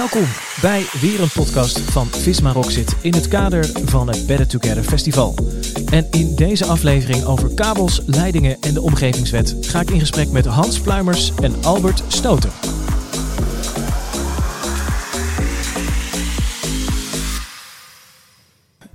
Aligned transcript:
Welkom 0.00 0.26
bij 0.60 0.86
weer 1.00 1.20
een 1.20 1.32
podcast 1.34 1.80
van 1.80 2.06
Visma 2.06 2.52
Rockzit 2.52 2.96
in 3.00 3.14
het 3.14 3.28
kader 3.28 3.70
van 3.84 4.08
het 4.08 4.26
Better 4.26 4.46
Together 4.46 4.82
Festival. 4.82 5.34
En 5.90 6.06
in 6.10 6.34
deze 6.34 6.64
aflevering 6.64 7.24
over 7.24 7.54
kabels, 7.54 8.00
leidingen 8.06 8.56
en 8.60 8.74
de 8.74 8.80
omgevingswet 8.80 9.56
ga 9.60 9.80
ik 9.80 9.90
in 9.90 10.00
gesprek 10.00 10.30
met 10.30 10.46
Hans 10.46 10.80
Pluimers 10.80 11.32
en 11.42 11.64
Albert 11.64 12.02
Stoten. 12.08 12.79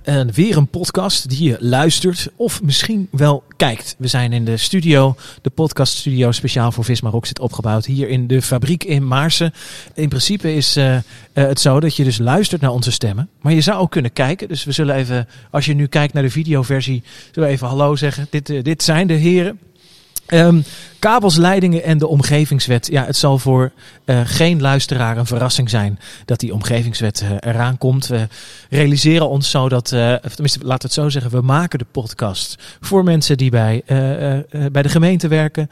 En 0.06 0.32
weer 0.32 0.56
een 0.56 0.68
podcast 0.68 1.28
die 1.28 1.48
je 1.48 1.56
luistert 1.60 2.28
of 2.36 2.62
misschien 2.62 3.08
wel 3.10 3.42
kijkt. 3.56 3.94
We 3.98 4.06
zijn 4.06 4.32
in 4.32 4.44
de 4.44 4.56
studio, 4.56 5.16
de 5.42 5.50
podcaststudio 5.50 6.32
speciaal 6.32 6.72
voor 6.72 6.84
Visma 6.84 7.10
Rock 7.10 7.26
zit 7.26 7.40
opgebouwd 7.40 7.84
hier 7.84 8.08
in 8.08 8.26
de 8.26 8.42
fabriek 8.42 8.84
in 8.84 9.06
Maarsen. 9.06 9.52
In 9.94 10.08
principe 10.08 10.54
is 10.54 10.76
uh, 10.76 10.94
uh, 10.94 11.00
het 11.32 11.60
zo 11.60 11.80
dat 11.80 11.96
je 11.96 12.04
dus 12.04 12.18
luistert 12.18 12.60
naar 12.60 12.70
onze 12.70 12.92
stemmen, 12.92 13.28
maar 13.40 13.52
je 13.52 13.60
zou 13.60 13.78
ook 13.78 13.90
kunnen 13.90 14.12
kijken. 14.12 14.48
Dus 14.48 14.64
we 14.64 14.72
zullen 14.72 14.94
even, 14.94 15.28
als 15.50 15.64
je 15.64 15.74
nu 15.74 15.86
kijkt 15.86 16.12
naar 16.12 16.22
de 16.22 16.30
videoversie, 16.30 17.02
zullen 17.32 17.48
we 17.48 17.54
even 17.54 17.68
hallo 17.68 17.96
zeggen. 17.96 18.26
Dit, 18.30 18.48
uh, 18.48 18.62
dit 18.62 18.82
zijn 18.82 19.06
de 19.06 19.14
heren. 19.14 19.58
Um, 20.28 20.64
kabels, 20.98 21.36
leidingen 21.36 21.82
en 21.82 21.98
de 21.98 22.06
omgevingswet. 22.06 22.86
Ja, 22.86 23.04
het 23.04 23.16
zal 23.16 23.38
voor 23.38 23.72
uh, 24.04 24.20
geen 24.24 24.60
luisteraar 24.60 25.16
een 25.16 25.26
verrassing 25.26 25.70
zijn 25.70 25.98
dat 26.24 26.40
die 26.40 26.54
omgevingswet 26.54 27.22
uh, 27.22 27.30
eraan 27.40 27.78
komt. 27.78 28.06
We 28.06 28.28
realiseren 28.70 29.28
ons 29.28 29.50
zo 29.50 29.68
dat, 29.68 29.92
uh, 29.92 30.14
tenminste, 30.14 30.58
laat 30.64 30.82
het 30.82 30.92
zo 30.92 31.08
zeggen, 31.08 31.30
we 31.30 31.40
maken 31.40 31.78
de 31.78 31.86
podcast 31.90 32.58
voor 32.80 33.04
mensen 33.04 33.36
die 33.36 33.50
bij, 33.50 33.82
bij 34.72 34.82
de 34.82 34.88
gemeente 34.88 35.28
werken. 35.28 35.70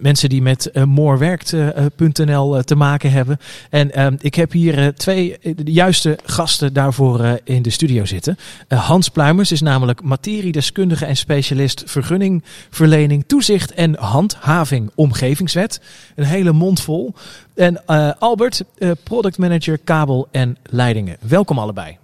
mensen 0.00 0.28
die 0.28 0.42
met 0.42 0.70
moorwerkt.nl 0.86 2.62
te 2.62 2.74
maken 2.74 3.10
hebben. 3.10 3.38
En 3.70 4.18
ik 4.20 4.34
heb 4.34 4.52
hier 4.52 4.94
twee 4.94 5.38
de 5.40 5.72
juiste 5.72 6.18
gasten 6.24 6.72
daarvoor 6.72 7.40
in 7.44 7.62
de 7.62 7.70
studio 7.70 8.04
zitten. 8.04 8.38
Hans 8.68 9.08
Pluimers 9.08 9.52
is 9.52 9.60
namelijk 9.60 10.02
materiedeskundige 10.02 11.06
en 11.06 11.16
specialist 11.16 11.82
vergunningverlening, 11.86 13.24
toezicht 13.32 13.72
en 13.72 13.96
handhaving 13.98 14.90
omgevingswet. 14.94 15.80
Een 16.14 16.24
hele 16.24 16.52
mond 16.52 16.80
vol. 16.80 17.14
En 17.54 17.82
uh, 17.86 18.10
Albert, 18.18 18.64
uh, 18.78 18.90
product 19.02 19.38
manager 19.38 19.78
kabel 19.78 20.28
en 20.30 20.56
leidingen. 20.62 21.16
Welkom 21.20 21.58
allebei. 21.58 21.98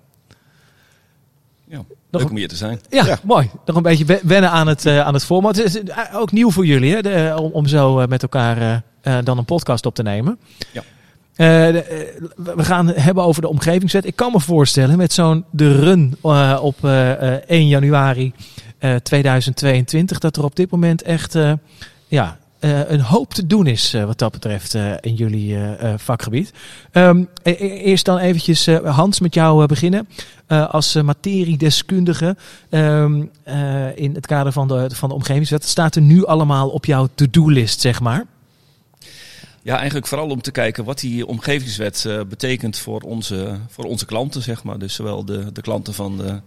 Ja, 1.65 1.77
Nog 1.77 1.87
leuk 2.11 2.31
om 2.31 2.37
hier 2.37 2.49
te 2.49 2.56
zijn. 2.56 2.81
Ja, 2.91 3.06
ja, 3.06 3.19
mooi. 3.23 3.51
Nog 3.65 3.77
een 3.77 3.83
beetje 3.83 4.21
wennen 4.23 4.51
aan 4.51 4.67
het, 4.67 4.87
uh, 4.87 5.01
aan 5.01 5.15
het 5.15 5.25
format. 5.25 5.56
Het 5.56 5.75
is 5.75 5.83
ook 6.12 6.33
nieuw 6.33 6.51
voor 6.51 6.67
jullie 6.67 6.95
hè, 6.95 7.03
de, 7.03 7.34
om, 7.39 7.53
om 7.53 7.67
zo 7.67 8.06
met 8.06 8.23
elkaar 8.23 8.83
dan 9.25 9.39
een 9.39 9.45
podcast 9.45 9.87
op 9.87 9.95
te 9.95 10.03
nemen. 10.03 10.39
Ja. 10.73 10.83
Uh, 10.83 11.47
we 12.37 12.65
gaan 12.65 12.89
hebben 12.89 13.25
over 13.25 13.43
de 13.43 13.49
omgevingswet. 13.49 14.06
Ik 14.06 14.17
kan 14.17 14.33
me 14.33 14.41
voorstellen 14.41 14.97
met 14.97 15.12
zo'n 15.12 15.45
de 15.51 15.81
run 15.81 16.17
uh, 16.25 16.59
op 16.62 16.84
1 16.84 17.69
januari 17.69 18.33
2022 19.03 20.19
dat 20.19 20.37
er 20.37 20.45
op 20.45 20.57
dit 20.57 20.71
moment 20.71 21.03
echt 21.03 21.39
ja, 22.09 22.39
uh, 22.61 22.91
een 22.91 23.01
hoop 23.01 23.34
te 23.34 23.47
doen 23.47 23.67
is 23.67 23.93
wat 23.93 24.19
dat 24.19 24.33
betreft 24.33 24.75
in 25.00 25.15
jullie 25.15 25.59
vakgebied. 25.97 26.53
Um, 26.93 27.28
eerst 27.43 28.05
dan 28.05 28.19
eventjes 28.19 28.66
Hans 28.66 29.21
met 29.21 29.34
jou 29.34 29.66
beginnen. 29.66 30.09
als 30.49 30.94
materiedeskundige 30.94 32.37
um, 32.71 33.31
in 33.94 34.15
het 34.15 34.27
kader 34.27 34.53
van 34.53 34.69
de, 34.69 34.91
van 34.95 35.09
de 35.09 35.15
omgevingswet. 35.15 35.65
Staat 35.65 35.95
er 35.95 36.03
nu 36.03 36.27
allemaal 36.27 36.69
op 36.69 36.84
jouw 36.84 37.09
to-do-list, 37.15 37.81
zeg 37.81 38.00
maar? 38.00 38.27
Ja, 39.62 39.77
eigenlijk 39.77 40.06
vooral 40.06 40.28
om 40.28 40.43
te 40.43 40.50
kijken 40.50 40.84
wat 40.84 41.00
die 41.00 41.27
omgevingswet 41.27 42.09
betekent 42.28 42.78
voor 42.78 43.00
onze, 43.00 43.59
voor 43.69 43.84
onze 43.84 44.06
klanten, 44.06 44.43
zeg 44.43 44.62
maar. 44.62 44.78
Dus 44.78 44.95
zowel 44.95 45.25
de, 45.25 45.53
de 45.53 45.60
klanten 45.60 45.95
van 45.95 46.16
de, 46.16 46.41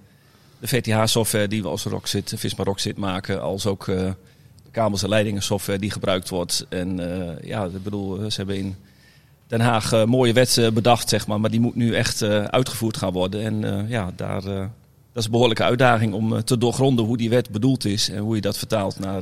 de 0.61 0.67
VTH-software 0.67 1.47
die 1.47 1.61
we 1.61 1.67
als 1.67 1.83
Rockzit, 1.83 2.33
Visma 2.37 2.65
maken, 2.95 3.41
als 3.41 3.65
ook 3.65 3.91
kabels 4.71 5.03
en 5.03 5.09
leidingen 5.09 5.41
software 5.41 5.79
die 5.79 5.91
gebruikt 5.91 6.29
wordt. 6.29 6.65
En 6.69 6.99
uh, 6.99 7.29
ja, 7.41 7.65
ik 7.65 7.83
bedoel, 7.83 8.31
ze 8.31 8.37
hebben 8.37 8.57
in 8.57 8.75
Den 9.47 9.61
Haag 9.61 10.05
mooie 10.05 10.33
wet 10.33 10.69
bedacht, 10.73 11.09
zeg 11.09 11.27
maar, 11.27 11.39
maar 11.39 11.51
die 11.51 11.59
moet 11.59 11.75
nu 11.75 11.95
echt 11.95 12.23
uitgevoerd 12.23 12.97
gaan 12.97 13.13
worden. 13.13 13.41
En 13.41 13.85
ja, 13.87 14.11
daar, 14.15 14.41
dat 14.41 14.69
is 15.13 15.25
een 15.25 15.31
behoorlijke 15.31 15.63
uitdaging 15.63 16.13
om 16.13 16.43
te 16.43 16.57
doorgronden 16.57 17.05
hoe 17.05 17.17
die 17.17 17.29
wet 17.29 17.49
bedoeld 17.49 17.85
is 17.85 18.09
en 18.09 18.17
hoe 18.17 18.35
je 18.35 18.41
dat 18.41 18.57
vertaalt 18.57 18.99
naar 18.99 19.21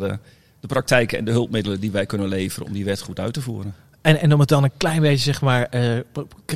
de 0.60 0.68
praktijken 0.68 1.18
en 1.18 1.26
de 1.26 1.32
hulpmiddelen 1.32 1.80
die 1.80 1.92
wij 1.92 2.06
kunnen 2.06 2.28
leveren 2.28 2.68
om 2.68 2.74
die 2.74 2.86
wet 2.86 3.02
goed 3.02 3.20
uit 3.20 3.34
te 3.34 3.42
voeren. 3.42 3.76
En, 4.18 4.34
om 4.34 4.40
het 4.40 4.50
dan 4.50 4.64
een 4.64 4.72
klein 4.78 5.02
beetje, 5.02 5.24
zeg 5.24 5.42
maar, 5.42 5.68
uh, 5.75 6.00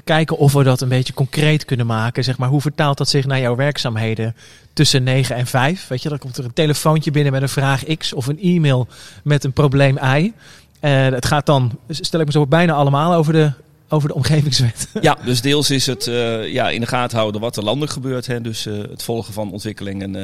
kijken 0.04 0.38
of 0.38 0.54
we 0.54 0.64
dat 0.64 0.82
een 0.82 0.90
beetje 0.90 1.14
concreet 1.14 1.66
kunnen 1.66 1.86
maken. 1.86 2.24
Zeg 2.24 2.38
maar, 2.38 2.50
hoe 2.50 2.62
vertaalt 2.62 2.98
dat 2.98 3.10
zich 3.10 3.26
naar 3.26 3.40
jouw 3.40 3.56
werkzaamheden 3.56 4.36
tussen 4.74 5.04
9 5.04 5.36
en 5.36 5.48
5? 5.48 5.88
Weet 5.88 6.02
je, 6.02 6.10
dan 6.10 6.18
komt 6.18 6.38
er 6.38 6.46
een 6.46 6.54
telefoontje 6.54 7.12
binnen 7.12 7.32
met 7.32 7.42
een 7.42 7.50
vraag 7.50 7.84
X 7.98 8.14
of 8.14 8.28
een 8.28 8.40
e-mail 8.40 8.88
met 9.24 9.44
een 9.44 9.54
probleem 9.54 9.98
Y. 9.98 10.32
Uh, 10.82 11.06
het 11.06 11.26
gaat 11.26 11.46
dan, 11.46 11.80
stel 11.90 12.20
ik 12.20 12.26
me 12.26 12.32
zo 12.32 12.48
bijna 12.48 12.74
allemaal 12.74 13.14
over 13.14 13.34
de, 13.34 13.52
over 13.90 14.08
de 14.08 14.16
omgevingswet. 14.16 14.88
Ja, 15.02 15.18
dus 15.26 15.42
deels 15.42 15.70
is 15.70 15.86
het 15.86 16.08
uh, 16.08 16.48
ja, 16.48 16.70
in 16.70 16.82
de 16.82 16.88
gaten 16.88 17.18
houden 17.18 17.42
wat 17.42 17.58
er 17.58 17.64
landelijk 17.64 17.92
gebeurt. 17.92 18.28
Hè. 18.28 18.42
Dus 18.42 18.64
het 18.64 19.04
volgen 19.04 19.34
van 19.34 19.52
ontwikkelingen, 19.52 20.16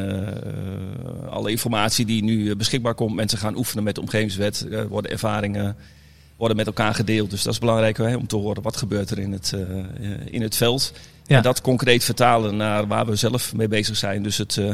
alle 1.29 1.51
informatie 1.51 2.05
die 2.05 2.23
nu 2.23 2.55
beschikbaar 2.55 2.95
komt. 2.95 3.15
Mensen 3.15 3.37
gaan 3.37 3.57
oefenen 3.57 3.83
met 3.83 3.95
de 3.95 4.01
omgevingswet, 4.01 4.67
worden 4.89 5.11
ervaringen 5.11 5.75
worden 6.39 6.57
met 6.57 6.67
elkaar 6.67 6.95
gedeeld. 6.95 7.29
Dus 7.29 7.43
dat 7.43 7.53
is 7.53 7.59
belangrijk 7.59 7.97
hè, 7.97 8.15
om 8.15 8.27
te 8.27 8.35
horen 8.35 8.63
wat 8.63 8.77
gebeurt 8.77 9.09
er 9.09 9.19
in 9.19 9.31
het, 9.31 9.53
uh, 9.55 9.85
in 10.25 10.41
het 10.41 10.55
veld. 10.55 10.93
Ja. 11.25 11.37
En 11.37 11.43
dat 11.43 11.61
concreet 11.61 12.03
vertalen 12.03 12.57
naar 12.57 12.87
waar 12.87 13.05
we 13.05 13.15
zelf 13.15 13.53
mee 13.53 13.67
bezig 13.67 13.95
zijn. 13.97 14.23
Dus 14.23 14.37
het, 14.37 14.55
uh, 14.55 14.73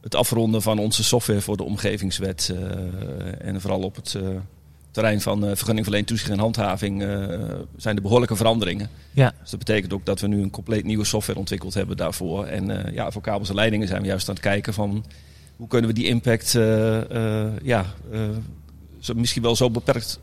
het 0.00 0.14
afronden 0.14 0.62
van 0.62 0.78
onze 0.78 1.04
software 1.04 1.40
voor 1.40 1.56
de 1.56 1.62
omgevingswet. 1.62 2.52
Uh, 2.52 3.48
en 3.48 3.60
vooral 3.60 3.80
op 3.80 3.96
het 3.96 4.18
terrein 4.90 5.20
van 5.20 5.40
vergunningverlening, 5.40 6.06
toezicht 6.06 6.30
en 6.30 6.38
handhaving 6.38 7.00
zijn 7.76 7.96
er 7.96 8.02
behoorlijke 8.02 8.36
veranderingen. 8.36 8.88
Ja. 9.10 9.32
Dus 9.40 9.50
dat 9.50 9.58
betekent 9.58 9.92
ook 9.92 10.06
dat 10.06 10.20
we 10.20 10.26
nu 10.26 10.42
een 10.42 10.50
compleet 10.50 10.84
nieuwe 10.84 11.04
software 11.04 11.38
ontwikkeld 11.38 11.74
hebben 11.74 11.96
daarvoor. 11.96 12.44
En 12.44 12.92
ja, 12.92 13.10
voor 13.10 13.22
kabels 13.22 13.48
en 13.48 13.54
leidingen 13.54 13.88
zijn 13.88 14.00
we 14.00 14.06
juist 14.06 14.28
aan 14.28 14.34
het 14.34 14.42
kijken 14.42 14.74
van 14.74 15.04
hoe 15.56 15.68
kunnen 15.68 15.90
we 15.90 15.94
die 15.96 16.06
impact 16.06 16.52
ja, 17.62 17.84
misschien 19.14 19.42
wel 19.42 19.56
zo 19.56 19.70
beperkt 19.70 20.20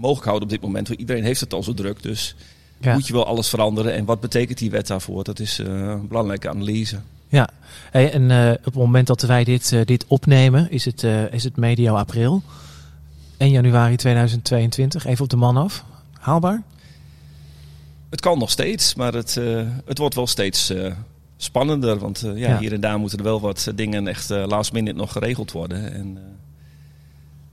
mogelijk 0.00 0.26
houden 0.26 0.48
op 0.48 0.54
dit 0.54 0.62
moment. 0.62 0.88
Want 0.88 1.00
iedereen 1.00 1.24
heeft 1.24 1.40
het 1.40 1.54
al 1.54 1.62
zo 1.62 1.74
druk. 1.74 2.02
Dus 2.02 2.34
ja. 2.80 2.92
moet 2.92 3.06
je 3.06 3.12
wel 3.12 3.26
alles 3.26 3.48
veranderen. 3.48 3.94
En 3.94 4.04
wat 4.04 4.20
betekent 4.20 4.58
die 4.58 4.70
wet 4.70 4.86
daarvoor? 4.86 5.24
Dat 5.24 5.38
is 5.38 5.58
uh, 5.58 5.66
een 5.66 6.08
belangrijke 6.08 6.48
analyse. 6.48 6.98
Ja, 7.28 7.48
hey, 7.90 8.12
en 8.12 8.30
uh, 8.30 8.50
op 8.50 8.64
het 8.64 8.74
moment 8.74 9.06
dat 9.06 9.22
wij 9.22 9.44
dit, 9.44 9.72
uh, 9.72 9.80
dit 9.84 10.04
opnemen, 10.06 10.70
is 10.70 10.84
het, 10.84 11.02
is 11.30 11.44
het 11.44 11.56
medio 11.56 11.94
april. 11.94 12.42
1 13.36 13.50
januari 13.50 13.96
2022. 13.96 15.06
Even 15.06 15.24
op 15.24 15.30
de 15.30 15.36
man 15.36 15.56
af. 15.56 15.84
Haalbaar? 16.12 16.62
Het 18.10 18.20
kan 18.20 18.38
nog 18.38 18.50
steeds, 18.50 18.94
maar 18.94 19.14
het, 19.14 19.34
het 19.84 19.98
wordt 19.98 20.14
wel 20.14 20.26
steeds 20.26 20.72
spannender. 21.36 21.98
Want 21.98 22.20
ja, 22.20 22.32
ja, 22.34 22.58
hier 22.58 22.72
en 22.72 22.80
daar 22.80 22.98
moeten 22.98 23.18
er 23.18 23.24
wel 23.24 23.40
wat 23.40 23.72
dingen 23.74 24.08
echt 24.08 24.28
last 24.28 24.72
minute 24.72 24.96
nog 24.96 25.12
geregeld 25.12 25.52
worden. 25.52 25.92
En, 25.92 26.18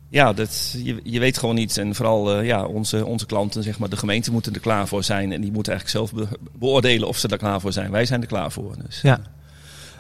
ja, 0.10 0.34
dat, 0.34 0.76
je, 0.84 1.00
je 1.04 1.20
weet 1.20 1.38
gewoon 1.38 1.56
niet. 1.56 1.78
En 1.78 1.96
vooral 1.96 2.40
uh, 2.40 2.46
ja, 2.46 2.66
onze, 2.66 3.06
onze 3.06 3.26
klanten, 3.26 3.64
zeg 3.64 3.80
maar, 3.80 3.90
de 3.90 3.98
gemeente 3.98 4.32
moeten 4.32 4.54
er 4.54 4.60
klaar 4.60 4.88
voor 4.88 5.04
zijn. 5.04 5.32
En 5.32 5.42
die 5.42 5.52
moeten 5.52 5.74
eigenlijk 5.74 6.12
zelf 6.12 6.28
be 6.28 6.38
beoordelen 6.54 7.08
of 7.08 7.18
ze 7.18 7.28
er 7.28 7.38
klaar 7.38 7.62
voor 7.62 7.74
zijn. 7.74 7.92
Wij 7.92 8.06
zijn 8.06 8.22
er 8.22 8.28
klaar 8.28 8.52
voor. 8.52 8.76
Dus. 8.86 9.02
Ja. 9.02 9.20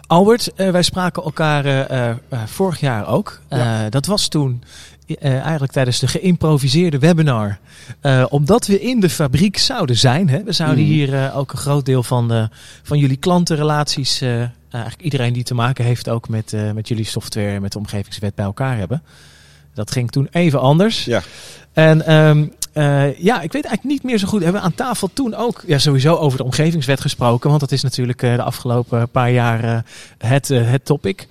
Albert, 0.07 0.51
uh, 0.55 0.69
wij 0.69 0.83
spraken 0.83 1.23
elkaar 1.23 1.91
uh, 1.91 2.15
vorig 2.45 2.79
jaar 2.79 3.07
ook. 3.07 3.41
Ja. 3.49 3.89
dat 3.89 4.05
was 4.05 4.27
toen 4.27 4.63
eigenlijk 5.19 5.71
tijdens 5.71 5.99
de 5.99 6.07
geïmproviseerde 6.07 6.99
webinar. 6.99 7.59
omdat 8.29 8.67
we 8.67 8.81
in 8.81 8.99
de 8.99 9.09
fabriek 9.09 9.57
zouden 9.57 9.97
zijn. 9.97 10.29
Hè? 10.29 10.43
We 10.43 10.51
zouden 10.51 10.83
mm. 10.83 10.89
hier 10.89 11.33
ook 11.33 11.51
een 11.51 11.57
groot 11.57 11.85
deel 11.85 12.03
van, 12.03 12.27
de, 12.27 12.49
van 12.83 12.97
jullie 12.97 13.17
klantenrelaties... 13.17 14.21
eigenlijk 14.69 15.01
iedereen 15.01 15.33
die 15.33 15.43
te 15.43 15.53
maken 15.53 15.85
heeft 15.85 16.09
ook 16.09 16.29
met, 16.29 16.55
met 16.73 16.87
jullie 16.87 17.05
software... 17.05 17.59
met 17.59 17.71
de 17.71 17.77
omgevingswet 17.77 18.35
bij 18.35 18.45
elkaar 18.45 18.77
hebben. 18.77 19.01
Dat 19.77 19.91
ging 19.91 20.11
toen 20.11 20.27
even 20.31 20.59
anders. 20.59 21.05
Ja. 21.05 21.21
En 21.73 22.13
um, 22.13 22.53
uh, 22.73 23.19
ja, 23.19 23.41
ik 23.41 23.51
weet 23.51 23.65
eigenlijk 23.65 23.83
niet 23.83 24.03
meer 24.03 24.17
zo 24.17 24.27
goed. 24.27 24.43
Hebben 24.43 24.61
we 24.61 24.67
aan 24.67 24.75
tafel 24.75 25.09
toen 25.13 25.35
ook 25.35 25.63
ja, 25.67 25.77
sowieso 25.77 26.15
over 26.15 26.37
de 26.37 26.43
omgevingswet 26.43 27.01
gesproken? 27.01 27.49
Want 27.49 27.61
dat 27.61 27.71
is 27.71 27.81
natuurlijk 27.81 28.21
uh, 28.21 28.35
de 28.35 28.41
afgelopen 28.41 29.09
paar 29.09 29.31
jaar 29.31 29.63
uh, 29.63 29.77
het, 30.17 30.47
het 30.47 30.85
topic. 30.85 31.27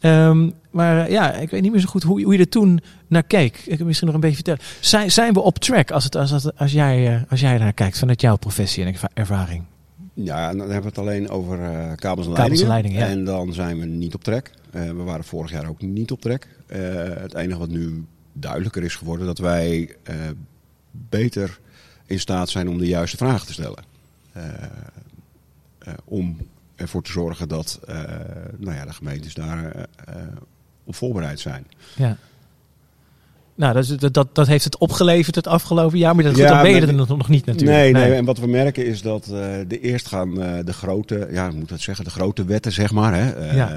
Um, 0.00 0.54
maar 0.70 1.10
ja, 1.10 1.32
ik 1.32 1.50
weet 1.50 1.62
niet 1.62 1.72
meer 1.72 1.80
zo 1.80 1.88
goed 1.88 2.02
hoe, 2.02 2.22
hoe 2.22 2.32
je 2.32 2.38
er 2.38 2.48
toen 2.48 2.80
naar 3.06 3.22
keek. 3.22 3.62
Ik 3.66 3.76
kan 3.76 3.86
misschien 3.86 4.06
nog 4.06 4.16
een 4.16 4.22
beetje 4.22 4.42
vertellen. 4.44 4.60
Zijn, 4.80 5.12
zijn 5.12 5.32
we 5.32 5.40
op 5.40 5.58
track 5.58 5.90
als, 5.90 6.04
het, 6.04 6.16
als, 6.16 6.32
als, 6.32 6.56
als, 6.56 6.72
jij, 6.72 7.24
als 7.30 7.40
jij 7.40 7.58
naar 7.58 7.72
kijkt 7.72 7.98
vanuit 7.98 8.20
jouw 8.20 8.36
professie 8.36 8.84
en 8.84 8.94
ervaring? 9.14 9.64
Ja, 10.24 10.48
dan 10.50 10.60
hebben 10.60 10.80
we 10.80 10.88
het 10.88 10.98
alleen 10.98 11.28
over 11.28 11.58
uh, 11.58 11.92
kabels 11.96 12.26
en 12.26 12.32
kabels 12.32 12.60
leidingen. 12.60 12.62
En, 12.62 12.68
leidingen 12.68 13.00
ja. 13.00 13.06
en 13.06 13.24
dan 13.24 13.52
zijn 13.52 13.78
we 13.78 13.84
niet 13.86 14.14
op 14.14 14.24
trek. 14.24 14.50
Uh, 14.74 14.82
we 14.82 15.02
waren 15.02 15.24
vorig 15.24 15.50
jaar 15.50 15.68
ook 15.68 15.80
niet 15.80 16.10
op 16.10 16.20
trek. 16.20 16.48
Uh, 16.66 16.78
het 17.02 17.34
enige 17.34 17.58
wat 17.58 17.68
nu 17.68 18.04
duidelijker 18.32 18.82
is 18.82 18.94
geworden, 18.96 19.26
dat 19.26 19.38
wij 19.38 19.96
beter 20.90 21.58
in 22.06 22.20
staat 22.20 22.48
zijn 22.48 22.68
om 22.68 22.78
de 22.78 22.86
juiste 22.86 23.16
vragen 23.16 23.46
te 23.46 23.52
stellen. 23.52 23.84
eh, 24.32 24.44
eh, 25.78 25.92
om 26.04 26.36
ervoor 26.76 27.02
te 27.02 27.12
zorgen 27.12 27.48
dat 27.48 27.80
eh, 27.86 27.94
nou 28.56 28.76
ja, 28.76 28.84
de 28.84 28.92
gemeentes 28.92 29.34
daar 29.34 29.70
eh, 29.72 29.82
eh, 30.04 30.22
op 30.84 30.94
voorbereid 30.94 31.40
zijn. 31.40 31.66
Ja. 31.96 32.16
Nou, 33.60 33.82
dat, 33.98 34.14
dat, 34.14 34.28
dat, 34.32 34.46
heeft 34.46 34.64
het 34.64 34.78
opgeleverd 34.78 35.34
het 35.34 35.46
afgelopen 35.46 35.98
jaar, 35.98 36.14
maar 36.14 36.24
dat, 36.24 36.32
goed, 36.32 36.42
Ja, 36.42 36.48
dan 36.48 36.62
ben 36.62 36.74
je 36.74 36.86
er 36.86 36.94
nog, 36.94 37.08
nog 37.08 37.28
niet 37.28 37.46
natuurlijk. 37.46 37.78
Nee, 37.78 37.92
nee, 37.92 38.12
en 38.12 38.24
wat 38.24 38.38
we 38.38 38.46
merken 38.46 38.86
is 38.86 39.02
dat 39.02 39.26
eh, 39.26 39.46
de 39.68 39.80
eerst 39.80 40.06
gaan 40.08 40.42
eh, 40.42 40.64
de 40.64 40.72
grote, 40.72 41.28
ja, 41.30 41.50
moet 41.50 41.68
dat 41.68 41.80
zeggen, 41.80 42.04
de 42.04 42.10
grote 42.10 42.44
wetten, 42.44 42.72
zeg 42.72 42.92
maar. 42.92 43.14
Hè, 43.14 43.30
eh, 43.30 43.54
Ja. 43.54 43.68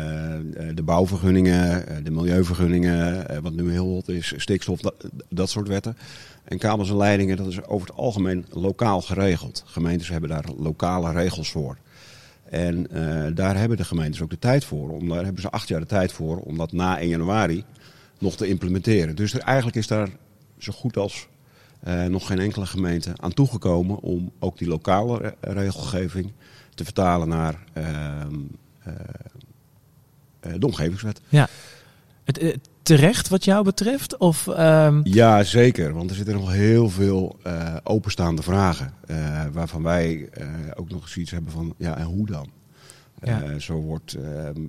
de 0.74 0.83
bouwvergunningen, 0.83 1.85
de 2.03 2.12
milieuvergunningen, 2.12 3.25
wat 3.41 3.53
nu 3.53 3.71
heel 3.71 3.85
hot 3.85 4.09
is, 4.09 4.33
stikstof, 4.38 4.80
dat, 4.80 4.94
dat 5.30 5.50
soort 5.50 5.68
wetten. 5.68 5.97
En 6.44 6.57
kabels 6.57 6.89
en 6.89 6.97
leidingen, 6.97 7.38
dat 7.38 7.47
is 7.47 7.65
over 7.65 7.88
het 7.88 7.97
algemeen 7.97 8.45
lokaal 8.51 9.01
geregeld. 9.01 9.63
Gemeentes 9.65 10.09
hebben 10.09 10.29
daar 10.29 10.45
lokale 10.57 11.12
regels 11.12 11.51
voor. 11.51 11.77
En 12.50 12.88
daar 13.36 13.57
hebben 13.57 13.77
de 13.77 13.83
gemeentes 13.83 14.21
ook 14.21 14.29
de 14.29 14.39
tijd 14.39 14.65
voor. 14.65 14.89
Om, 14.89 15.09
daar 15.09 15.24
hebben 15.24 15.41
ze 15.41 15.51
acht 15.51 15.68
jaar 15.68 15.79
de 15.79 15.86
tijd 15.86 16.12
voor 16.12 16.38
om 16.38 16.57
dat 16.57 16.71
na 16.71 17.00
1 17.00 17.09
januari 17.09 17.63
nog 18.23 18.35
te 18.35 18.47
implementeren. 18.47 19.15
Dus 19.15 19.33
er, 19.33 19.39
eigenlijk 19.39 19.77
is 19.77 19.87
daar 19.87 20.09
zo 20.57 20.71
goed 20.71 20.97
als 20.97 21.27
eh, 21.79 22.03
nog 22.03 22.27
geen 22.27 22.39
enkele 22.39 22.65
gemeente 22.65 23.11
aan 23.15 23.33
toegekomen 23.33 23.99
om 23.99 24.31
ook 24.39 24.57
die 24.57 24.67
lokale 24.67 25.17
re- 25.17 25.53
regelgeving 25.53 26.31
te 26.75 26.83
vertalen 26.83 27.27
naar 27.27 27.63
eh, 27.73 27.83
de 30.57 30.65
omgevingswet. 30.65 31.21
Ja. 31.29 31.47
Het, 32.23 32.57
terecht 32.81 33.27
wat 33.29 33.43
jou 33.45 33.63
betreft? 33.63 34.17
Of, 34.17 34.47
ehm, 34.47 34.99
Ja, 35.03 35.43
zeker. 35.43 35.93
Want 35.93 36.09
er 36.09 36.15
zitten 36.15 36.33
nog 36.33 36.51
heel 36.51 36.89
veel 36.89 37.37
openstaande 37.83 38.41
vragen. 38.41 38.93
waarvan 39.51 39.83
wij 39.83 40.29
ook 40.75 40.89
nog 40.89 41.01
eens 41.01 41.17
iets 41.17 41.31
hebben 41.31 41.51
van, 41.51 41.73
ja, 41.77 41.97
en 41.97 42.05
hoe 42.05 42.25
dan? 42.25 42.49
Ja. 43.23 43.59
Zo 43.59 43.73
wordt 43.73 44.13
ehm, 44.13 44.61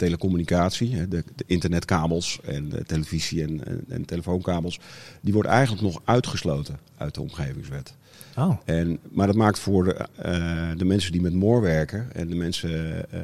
telecommunicatie, 0.00 1.08
de, 1.08 1.24
de 1.36 1.44
internetkabels 1.46 2.40
en 2.44 2.68
de 2.68 2.84
televisie 2.84 3.42
en, 3.42 3.66
en, 3.66 3.84
en 3.88 4.04
telefoonkabels, 4.04 4.80
die 5.20 5.32
wordt 5.32 5.48
eigenlijk 5.48 5.82
nog 5.82 6.00
uitgesloten 6.04 6.78
uit 6.96 7.14
de 7.14 7.20
omgevingswet. 7.20 7.94
oh, 8.36 8.56
En, 8.64 8.98
maar 9.10 9.26
dat 9.26 9.36
maakt 9.36 9.58
voor 9.58 9.84
de, 9.84 9.94
eh, 10.16 10.68
de 10.76 10.84
mensen 10.84 11.12
die 11.12 11.20
met 11.20 11.32
MOOR 11.32 11.60
werken 11.60 12.12
en 12.12 12.28
de 12.28 12.34
mensen 12.34 13.04
eh, 13.12 13.20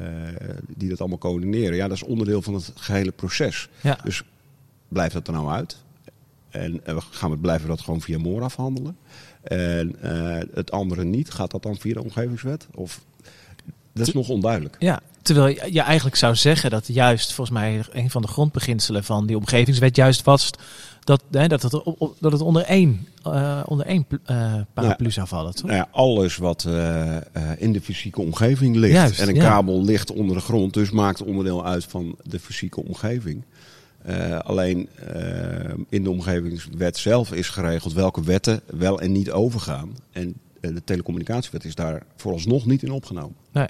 die 0.67 0.89
dat 0.89 0.99
allemaal 0.99 1.17
coördineren, 1.17 1.75
ja, 1.75 1.87
dat 1.87 1.97
is 1.97 2.03
onderdeel 2.03 2.41
van 2.41 2.53
het 2.53 2.71
gehele 2.75 3.11
proces. 3.11 3.69
ja. 3.81 3.99
Dus 4.03 4.23
blijft 4.87 5.13
dat 5.13 5.27
er 5.27 5.33
nou 5.33 5.49
uit? 5.49 5.77
En 6.49 6.85
eh, 6.85 6.97
gaan 6.99 7.31
we, 7.31 7.37
blijven 7.37 7.63
we 7.63 7.75
dat 7.75 7.81
gewoon 7.81 8.01
via 8.01 8.17
MOOR 8.17 8.43
afhandelen? 8.43 8.97
En 9.43 9.95
het 10.53 10.71
andere 10.71 11.03
niet, 11.03 11.29
gaat 11.29 11.51
dat 11.51 11.63
dan 11.63 11.77
via 11.77 11.93
de 11.93 12.03
omgevingswet? 12.03 12.67
Of, 12.73 13.01
dat 13.97 14.07
is 14.07 14.13
nog 14.13 14.29
onduidelijk. 14.29 14.75
Ja, 14.79 14.99
terwijl 15.21 15.47
je, 15.47 15.73
je 15.73 15.81
eigenlijk 15.81 16.15
zou 16.15 16.35
zeggen 16.35 16.69
dat 16.69 16.87
juist 16.87 17.33
volgens 17.33 17.57
mij 17.57 17.83
een 17.91 18.09
van 18.09 18.21
de 18.21 18.27
grondbeginselen 18.27 19.03
van 19.03 19.25
die 19.25 19.37
omgevingswet 19.37 19.95
juist 19.95 20.23
was 20.23 20.51
dat, 21.07 21.23
hè, 21.31 21.47
dat, 21.47 21.61
het, 21.61 21.71
dat 22.19 22.31
het 22.31 22.41
onder 22.41 22.63
één, 22.63 23.07
eh, 23.23 23.63
onder 23.65 23.85
één 23.85 24.05
eh, 24.25 24.53
paraplu 24.73 25.11
zou 25.11 25.27
vallen. 25.27 25.55
Toch? 25.55 25.65
Nou 25.65 25.77
ja, 25.77 25.87
alles 25.91 26.37
wat 26.37 26.65
eh, 26.67 27.17
in 27.57 27.73
de 27.73 27.81
fysieke 27.81 28.21
omgeving 28.21 28.75
ligt. 28.75 28.93
Juist, 28.93 29.19
en 29.19 29.27
een 29.27 29.35
ja. 29.35 29.49
kabel 29.49 29.83
ligt 29.83 30.11
onder 30.11 30.35
de 30.35 30.41
grond, 30.41 30.73
dus 30.73 30.91
maakt 30.91 31.23
onderdeel 31.23 31.65
uit 31.65 31.85
van 31.85 32.15
de 32.23 32.39
fysieke 32.39 32.83
omgeving. 32.83 33.43
Alleen 34.43 34.89
in 35.89 36.03
de 36.03 36.09
omgevingswet 36.09 36.97
zelf 36.97 37.31
is 37.31 37.49
geregeld 37.49 37.93
welke 37.93 38.23
wetten 38.23 38.61
wel 38.65 39.01
en 39.01 39.11
niet 39.11 39.31
overgaan. 39.31 39.95
En 40.11 40.35
de 40.73 40.83
telecommunicatiewet 40.83 41.65
is 41.65 41.75
daar 41.75 42.03
vooralsnog 42.15 42.65
niet 42.65 42.83
in 42.83 42.91
opgenomen. 42.91 43.35
Nee. 43.51 43.67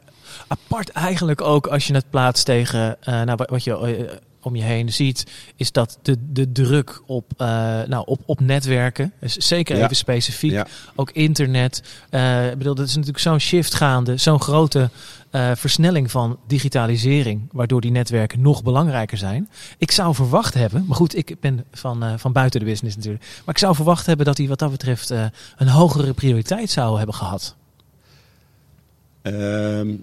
Apart 0.47 0.89
eigenlijk 0.89 1.41
ook 1.41 1.67
als 1.67 1.87
je 1.87 1.93
het 1.93 2.09
plaatst 2.09 2.45
tegen 2.45 2.97
eh, 3.01 3.21
nou, 3.21 3.39
wat 3.45 3.63
je 3.63 3.79
eh, 3.79 4.17
om 4.41 4.55
je 4.55 4.63
heen 4.63 4.93
ziet, 4.93 5.25
is 5.55 5.71
dat 5.71 5.99
de, 6.01 6.17
de 6.31 6.51
druk 6.51 7.01
op, 7.05 7.31
eh, 7.37 7.47
nou, 7.87 8.03
op, 8.05 8.21
op 8.25 8.39
netwerken, 8.39 9.13
is 9.19 9.33
zeker 9.35 9.77
Ja. 9.77 9.83
even 9.83 9.95
specifiek, 9.95 10.51
Ja. 10.51 10.67
ook 10.95 11.11
internet. 11.11 11.83
eh, 12.09 12.51
ik 12.51 12.57
bedoel, 12.57 12.75
dat 12.75 12.85
is 12.87 12.91
natuurlijk 12.93 13.23
zo'n 13.23 13.39
shift 13.39 13.73
gaande, 13.73 14.17
zo'n 14.17 14.41
grote 14.41 14.89
eh, 15.31 15.51
versnelling 15.55 16.11
van 16.11 16.39
digitalisering, 16.47 17.49
waardoor 17.51 17.81
die 17.81 17.91
netwerken 17.91 18.41
nog 18.41 18.63
belangrijker 18.63 19.17
zijn. 19.17 19.49
Ik 19.77 19.91
zou 19.91 20.15
verwacht 20.15 20.53
hebben, 20.53 20.85
maar 20.87 20.97
goed, 20.97 21.15
ik 21.17 21.35
ben 21.39 21.65
van, 21.71 22.19
van 22.19 22.31
buiten 22.31 22.59
de 22.59 22.65
business 22.65 22.95
natuurlijk, 22.95 23.23
maar 23.45 23.55
ik 23.55 23.61
zou 23.61 23.75
verwacht 23.75 24.05
hebben 24.05 24.25
dat 24.25 24.35
die 24.35 24.47
wat 24.47 24.59
dat 24.59 24.71
betreft 24.71 25.09
een 25.57 25.67
hogere 25.67 26.13
prioriteit 26.13 26.69
zou 26.69 26.97
hebben 26.97 27.15
gehad. 27.15 27.55
Ehm, 29.33 29.95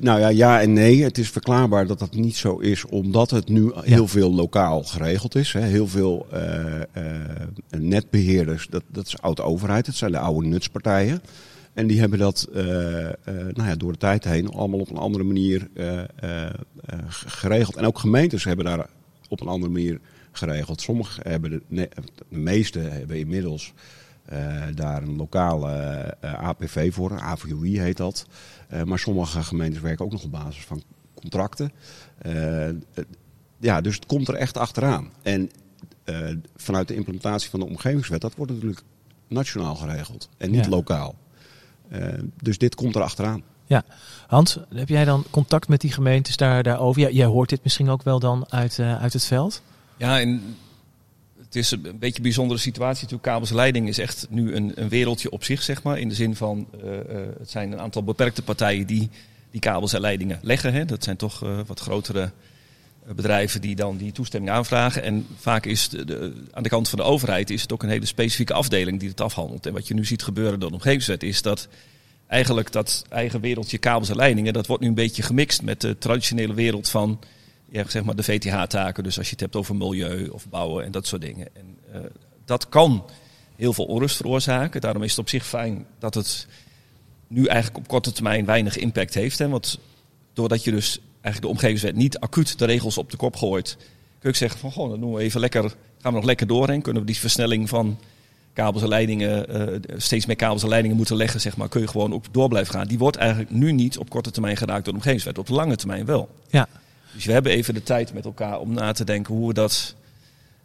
nou 0.00 0.20
ja, 0.20 0.28
ja 0.28 0.60
en 0.60 0.72
nee. 0.72 1.02
Het 1.02 1.18
is 1.18 1.30
verklaarbaar 1.30 1.86
dat 1.86 1.98
dat 1.98 2.14
niet 2.14 2.36
zo 2.36 2.58
is, 2.58 2.84
omdat 2.84 3.30
het 3.30 3.48
nu 3.48 3.70
heel 3.74 4.06
veel 4.06 4.34
lokaal 4.34 4.82
geregeld 4.82 5.34
is. 5.34 5.52
Hè. 5.52 5.60
Heel 5.60 5.86
veel 5.86 6.26
eh, 6.30 6.80
eh, 6.80 6.84
netbeheerders, 7.78 8.66
dat, 8.70 8.82
dat 8.86 9.06
is 9.06 9.20
oude 9.20 9.42
overheid, 9.42 9.86
het 9.86 9.94
zijn 9.94 10.12
de 10.12 10.18
oude 10.18 10.48
nutspartijen. 10.48 11.22
En 11.74 11.86
die 11.86 12.00
hebben 12.00 12.18
dat 12.18 12.48
eh, 12.54 12.64
nou 13.52 13.68
ja, 13.68 13.74
door 13.76 13.92
de 13.92 13.98
tijd 13.98 14.24
heen 14.24 14.48
allemaal 14.48 14.80
op 14.80 14.90
een 14.90 14.96
andere 14.96 15.24
manier 15.24 15.68
geregeld. 17.08 17.76
En 17.76 17.86
ook 17.86 17.98
gemeentes 17.98 18.44
hebben 18.44 18.64
daar 18.64 18.86
op 19.28 19.40
een 19.40 19.48
andere 19.48 19.72
manier 19.72 20.00
geregeld. 20.32 20.80
Sommige 20.80 21.20
hebben, 21.24 21.50
de, 21.50 21.62
de 21.68 21.88
meeste 22.28 22.78
hebben 22.78 23.18
inmiddels 23.18 23.72
eh, 24.30 24.62
daar 24.74 25.02
een 25.02 25.16
lokale 25.16 25.70
eh, 26.20 26.32
APV 26.42 26.92
voor, 26.94 27.20
AVOI 27.20 27.80
heet 27.80 27.96
dat. 27.96 28.26
Eh, 28.68 28.82
maar 28.82 28.98
sommige 28.98 29.42
gemeentes 29.42 29.80
werken 29.80 30.04
ook 30.04 30.12
nog 30.12 30.24
op 30.24 30.30
basis 30.30 30.64
van 30.64 30.82
contracten. 31.14 31.72
Ja, 33.58 33.80
dus 33.80 33.94
het 33.94 34.06
komt 34.06 34.28
er 34.28 34.34
echt 34.34 34.56
achteraan. 34.56 35.08
En 35.22 35.50
eh, 36.04 36.16
vanuit 36.56 36.88
de 36.88 36.94
implementatie 36.94 37.50
van 37.50 37.60
de 37.60 37.66
omgevingswet, 37.66 38.20
dat 38.20 38.34
wordt 38.34 38.52
natuurlijk 38.52 38.82
nationaal 39.28 39.74
geregeld 39.74 40.28
en 40.36 40.50
niet 40.50 40.64
Ja. 40.64 40.70
lokaal. 40.70 41.14
Eh, 41.88 42.08
dus 42.42 42.58
dit 42.58 42.74
komt 42.74 42.94
er 42.94 43.02
achteraan. 43.02 43.42
Ja, 43.64 43.84
Hans, 44.26 44.58
heb 44.74 44.88
jij 44.88 45.04
dan 45.04 45.24
contact 45.30 45.68
met 45.68 45.80
die 45.80 45.92
gemeentes 45.92 46.36
daar, 46.36 46.62
daarover? 46.62 47.00
Ja, 47.02 47.08
jij 47.10 47.26
hoort 47.26 47.48
dit 47.48 47.62
misschien 47.62 47.88
ook 47.88 48.02
wel 48.02 48.18
dan 48.18 48.46
uit, 48.48 48.78
eh, 48.78 49.00
uit 49.02 49.12
het 49.12 49.24
veld? 49.24 49.62
Ja, 49.96 50.20
en 50.20 50.42
het 51.50 51.58
is 51.58 51.70
een 51.70 51.82
beetje 51.82 52.16
een 52.16 52.22
bijzondere 52.22 52.60
situatie. 52.60 53.02
Natuurlijk, 53.02 53.22
kabels 53.22 53.50
en 53.50 53.56
leiding 53.56 53.88
is 53.88 53.98
echt 53.98 54.26
nu 54.28 54.54
een, 54.54 54.72
een 54.74 54.88
wereldje 54.88 55.30
op 55.30 55.44
zich, 55.44 55.62
zeg 55.62 55.82
maar. 55.82 55.98
In 55.98 56.08
de 56.08 56.14
zin 56.14 56.36
van, 56.36 56.66
eh, 56.82 56.98
eh, 56.98 57.04
het 57.38 57.50
zijn 57.50 57.72
een 57.72 57.80
aantal 57.80 58.04
beperkte 58.04 58.42
partijen 58.42 58.86
die 58.86 59.10
die 59.50 59.60
kabels 59.60 59.92
en 59.92 60.00
leidingen 60.00 60.38
leggen. 60.42 60.72
Hè. 60.72 60.84
Dat 60.84 61.04
zijn 61.04 61.16
toch 61.16 61.42
eh, 61.42 61.58
wat 61.66 61.80
grotere 61.80 62.30
bedrijven 63.14 63.60
die 63.60 63.74
dan 63.74 63.96
die 63.96 64.12
toestemming 64.12 64.52
aanvragen. 64.52 65.02
En 65.02 65.26
vaak 65.36 65.66
is 65.66 65.88
de- 65.88 66.32
aan 66.52 66.62
de 66.62 66.68
kant 66.68 66.88
van 66.88 66.98
de 66.98 67.04
overheid 67.04 67.50
is 67.50 67.62
het 67.62 67.72
ook 67.72 67.82
een 67.82 67.88
hele 67.88 68.06
specifieke 68.06 68.52
afdeling 68.54 69.00
die 69.00 69.08
het 69.08 69.20
afhandelt. 69.20 69.66
En 69.66 69.72
wat 69.72 69.88
je 69.88 69.94
nu 69.94 70.04
ziet 70.04 70.22
gebeuren 70.22 70.60
door 70.60 70.68
de 70.68 70.74
omgevingswet 70.74 71.22
is 71.22 71.42
dat 71.42 71.68
eigenlijk 72.26 72.72
dat 72.72 73.04
eigen 73.08 73.40
wereldje 73.40 73.78
kabels 73.78 74.08
en 74.08 74.16
leidingen, 74.16 74.52
dat 74.52 74.66
wordt 74.66 74.82
nu 74.82 74.88
een 74.88 74.94
beetje 74.94 75.22
gemixt 75.22 75.62
met 75.62 75.80
de 75.80 75.98
traditionele 75.98 76.54
wereld 76.54 76.88
van 76.88 77.18
ja, 77.70 77.84
zeg 77.88 78.04
maar 78.04 78.16
de 78.16 78.22
VTH-taken. 78.22 79.04
Dus 79.04 79.18
als 79.18 79.26
je 79.26 79.32
het 79.32 79.40
hebt 79.40 79.56
over 79.56 79.76
milieu 79.76 80.28
of 80.28 80.48
bouwen 80.48 80.84
en 80.84 80.90
dat 80.90 81.06
soort 81.06 81.22
dingen. 81.22 81.48
En 81.56 81.78
eh, 81.92 82.00
dat 82.44 82.68
kan 82.68 83.04
heel 83.56 83.72
veel 83.72 83.84
onrust 83.84 84.16
veroorzaken. 84.16 84.80
Daarom 84.80 85.02
is 85.02 85.10
het 85.10 85.18
op 85.18 85.28
zich 85.28 85.46
fijn 85.46 85.86
dat 85.98 86.14
het 86.14 86.46
nu 87.26 87.46
eigenlijk 87.46 87.78
op 87.78 87.88
korte 87.88 88.12
termijn 88.12 88.44
weinig 88.44 88.76
impact 88.76 89.14
heeft. 89.14 89.38
Hè? 89.38 89.48
Want 89.48 89.78
doordat 90.32 90.64
je 90.64 90.70
dus 90.70 90.98
eigenlijk 91.12 91.40
de 91.40 91.48
omgevingswet 91.48 91.96
niet 91.96 92.18
acuut 92.18 92.58
de 92.58 92.64
regels 92.64 92.98
op 92.98 93.10
de 93.10 93.16
kop 93.16 93.36
gooit, 93.36 93.76
kun 94.18 94.30
je 94.30 94.36
zeggen 94.36 94.60
van 94.60 94.72
gewoon, 94.72 94.90
dan 94.90 95.00
doen 95.00 95.12
we 95.12 95.20
even 95.20 95.40
lekker, 95.40 95.62
gaan 95.98 96.12
we 96.12 96.18
nog 96.18 96.24
lekker 96.24 96.46
doorheen. 96.46 96.82
Kunnen 96.82 97.02
we 97.02 97.08
die 97.08 97.18
versnelling 97.18 97.68
van 97.68 97.98
kabels 98.52 98.82
en 98.82 98.88
leidingen, 98.88 99.48
eh, 99.48 99.96
steeds 99.96 100.26
meer 100.26 100.36
kabels 100.36 100.62
en 100.62 100.68
leidingen 100.68 100.96
moeten 100.96 101.16
leggen, 101.16 101.40
zeg 101.40 101.56
maar, 101.56 101.68
kun 101.68 101.80
je 101.80 101.88
gewoon 101.88 102.12
ook 102.12 102.24
door 102.30 102.48
blijven 102.48 102.74
gaan. 102.74 102.86
Die 102.86 102.98
wordt 102.98 103.16
eigenlijk 103.16 103.50
nu 103.50 103.72
niet 103.72 103.98
op 103.98 104.10
korte 104.10 104.30
termijn 104.30 104.56
geraakt 104.56 104.84
door 104.84 104.92
de 104.92 104.98
omgevingswet, 104.98 105.38
op 105.38 105.46
de 105.46 105.52
lange 105.52 105.76
termijn 105.76 106.04
wel. 106.04 106.28
Ja. 106.48 106.68
Dus 107.14 107.24
we 107.24 107.32
hebben 107.32 107.52
even 107.52 107.74
de 107.74 107.82
tijd 107.82 108.14
met 108.14 108.24
elkaar 108.24 108.58
om 108.58 108.72
na 108.72 108.92
te 108.92 109.04
denken 109.04 109.34
hoe 109.34 109.48
we 109.48 109.54
dat 109.54 109.94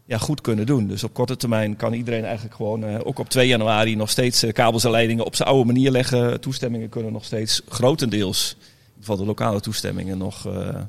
ja, 0.05 0.17
goed 0.17 0.41
kunnen 0.41 0.65
doen. 0.65 0.87
Dus 0.87 1.03
op 1.03 1.13
korte 1.13 1.37
termijn 1.37 1.75
kan 1.75 1.93
iedereen 1.93 2.23
eigenlijk 2.23 2.55
gewoon, 2.55 2.83
eh, 2.83 2.99
ook 3.03 3.19
op 3.19 3.29
2 3.29 3.47
januari, 3.47 3.95
nog 3.95 4.09
steeds 4.09 4.43
eh, 4.43 4.53
kabels 4.53 4.83
en 4.83 4.91
leidingen 4.91 5.25
op 5.25 5.35
zijn 5.35 5.49
oude 5.49 5.65
manier 5.65 5.91
leggen. 5.91 6.41
Toestemmingen 6.41 6.89
kunnen 6.89 7.11
nog 7.11 7.25
steeds 7.25 7.61
grotendeels, 7.67 8.55
in 8.59 8.65
ieder 8.87 8.99
geval 8.99 9.17
de 9.17 9.25
lokale 9.25 9.59
toestemmingen, 9.59 10.17
nog 10.17 10.47
eh, 10.47 10.81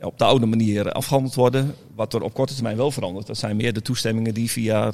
op 0.00 0.18
de 0.18 0.24
oude 0.24 0.46
manier 0.46 0.92
afgehandeld 0.92 1.34
worden. 1.34 1.74
Wat 1.94 2.14
er 2.14 2.22
op 2.22 2.34
korte 2.34 2.54
termijn 2.54 2.76
wel 2.76 2.90
verandert, 2.90 3.26
dat 3.26 3.38
zijn 3.38 3.56
meer 3.56 3.72
de 3.72 3.82
toestemmingen 3.82 4.34
die 4.34 4.50
via 4.50 4.92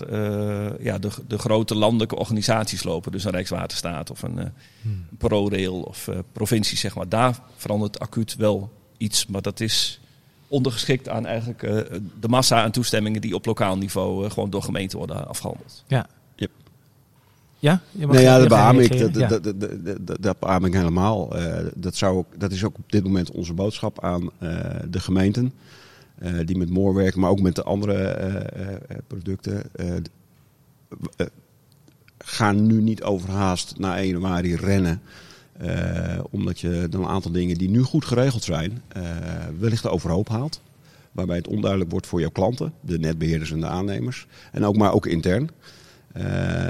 ja, 0.80 0.98
de, 0.98 1.10
de 1.28 1.38
grote 1.38 1.74
landelijke 1.74 2.16
organisaties 2.16 2.82
lopen. 2.82 3.12
Dus 3.12 3.24
een 3.24 3.30
Rijkswaterstaat 3.30 4.10
of 4.10 4.22
een, 4.22 4.52
Hmm. 4.82 5.06
ProRail 5.18 5.80
of 5.80 6.08
provincie, 6.32 6.78
zeg 6.78 6.94
maar. 6.94 7.08
Daar 7.08 7.38
verandert 7.56 7.98
acuut 7.98 8.36
wel 8.36 8.70
iets, 8.96 9.26
maar 9.26 9.42
dat 9.42 9.60
is 9.60 10.00
ondergeschikt 10.48 11.08
aan 11.08 11.26
eigenlijk 11.26 11.62
eh, 11.62 11.76
de 12.20 12.28
massa 12.28 12.62
aan 12.62 12.70
toestemmingen 12.70 13.20
die 13.20 13.34
op 13.34 13.46
lokaal 13.46 13.76
niveau 13.78 14.24
eh, 14.24 14.30
gewoon 14.30 14.50
door 14.50 14.62
gemeenten 14.62 14.98
worden 14.98 15.28
afgehandeld. 15.28 15.84
Ja. 15.86 16.06
Yep. 16.34 16.50
Ja? 17.58 17.80
Je 17.90 18.06
Nee, 18.06 18.22
ja, 18.22 18.38
dat 18.38 18.48
beaam 18.48 18.78
ik. 18.78 18.98
Dat, 18.98 19.14
Ja. 19.14 19.28
dat, 19.28 19.44
dat, 19.44 19.60
dat, 19.60 20.06
dat, 20.06 20.22
dat 20.22 20.38
beaam 20.38 20.64
ik 20.64 20.72
helemaal. 20.72 21.36
Eh, 21.36 21.66
dat, 21.74 21.96
zou 21.96 22.16
ook, 22.16 22.26
dat 22.40 22.52
is 22.52 22.64
ook 22.64 22.76
op 22.76 22.92
dit 22.92 23.04
moment 23.04 23.30
onze 23.30 23.52
boodschap 23.54 24.04
aan 24.04 24.30
eh, 24.38 24.58
de 24.90 25.00
gemeenten. 25.00 25.52
eh, 26.18 26.32
die 26.44 26.56
met 26.56 26.70
Moor 26.70 26.94
werken, 26.94 27.20
maar 27.20 27.30
ook 27.30 27.40
met 27.40 27.54
de 27.54 27.62
andere 27.62 27.94
eh, 27.94 28.34
eh, 28.34 28.74
eh, 28.88 28.96
producten. 29.06 29.62
Ga 32.18 32.52
nu 32.52 32.80
niet 32.82 33.02
overhaast 33.02 33.78
na 33.78 33.96
1 33.98 34.06
januari 34.06 34.56
rennen. 34.56 35.00
Eh, 35.58 36.18
omdat 36.30 36.60
je 36.60 36.86
dan 36.90 37.02
een 37.02 37.08
aantal 37.08 37.30
dingen 37.30 37.58
die 37.58 37.70
nu 37.70 37.82
goed 37.82 38.04
geregeld 38.04 38.44
zijn, 38.44 38.82
eh, 38.88 39.02
wellicht 39.58 39.88
overhoop 39.88 40.28
haalt. 40.28 40.60
Waarbij 41.12 41.36
het 41.36 41.48
onduidelijk 41.48 41.90
wordt 41.90 42.06
voor 42.06 42.20
jouw 42.20 42.30
klanten, 42.30 42.72
de 42.80 42.98
netbeheerders 42.98 43.52
en 43.52 43.60
de 43.60 43.66
aannemers. 43.66 44.26
En 44.52 44.64
ook 44.64 44.76
maar 44.76 44.92
ook 44.92 45.06
intern. 45.06 45.50
Eh, 46.12 46.66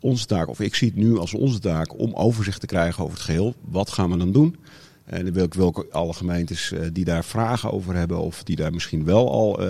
onze 0.00 0.26
taak, 0.26 0.48
of 0.48 0.60
ik 0.60 0.74
zie 0.74 0.88
het 0.88 0.96
nu 0.96 1.18
als 1.18 1.34
onze 1.34 1.58
taak, 1.58 1.98
om 1.98 2.14
overzicht 2.14 2.60
te 2.60 2.66
krijgen 2.66 3.02
over 3.02 3.16
het 3.16 3.24
geheel. 3.24 3.54
Wat 3.60 3.90
gaan 3.90 4.10
we 4.10 4.16
dan 4.16 4.32
doen? 4.32 4.56
En 5.04 5.24
dan 5.24 5.34
wil 5.34 5.44
ik 5.44 5.54
welke 5.54 5.86
alle 5.90 6.12
gemeentes 6.12 6.72
die 6.92 7.04
daar 7.04 7.24
vragen 7.24 7.72
over 7.72 7.94
hebben, 7.94 8.18
of 8.18 8.42
die 8.42 8.56
daar 8.56 8.72
misschien 8.72 9.04
wel 9.04 9.30
al 9.30 9.60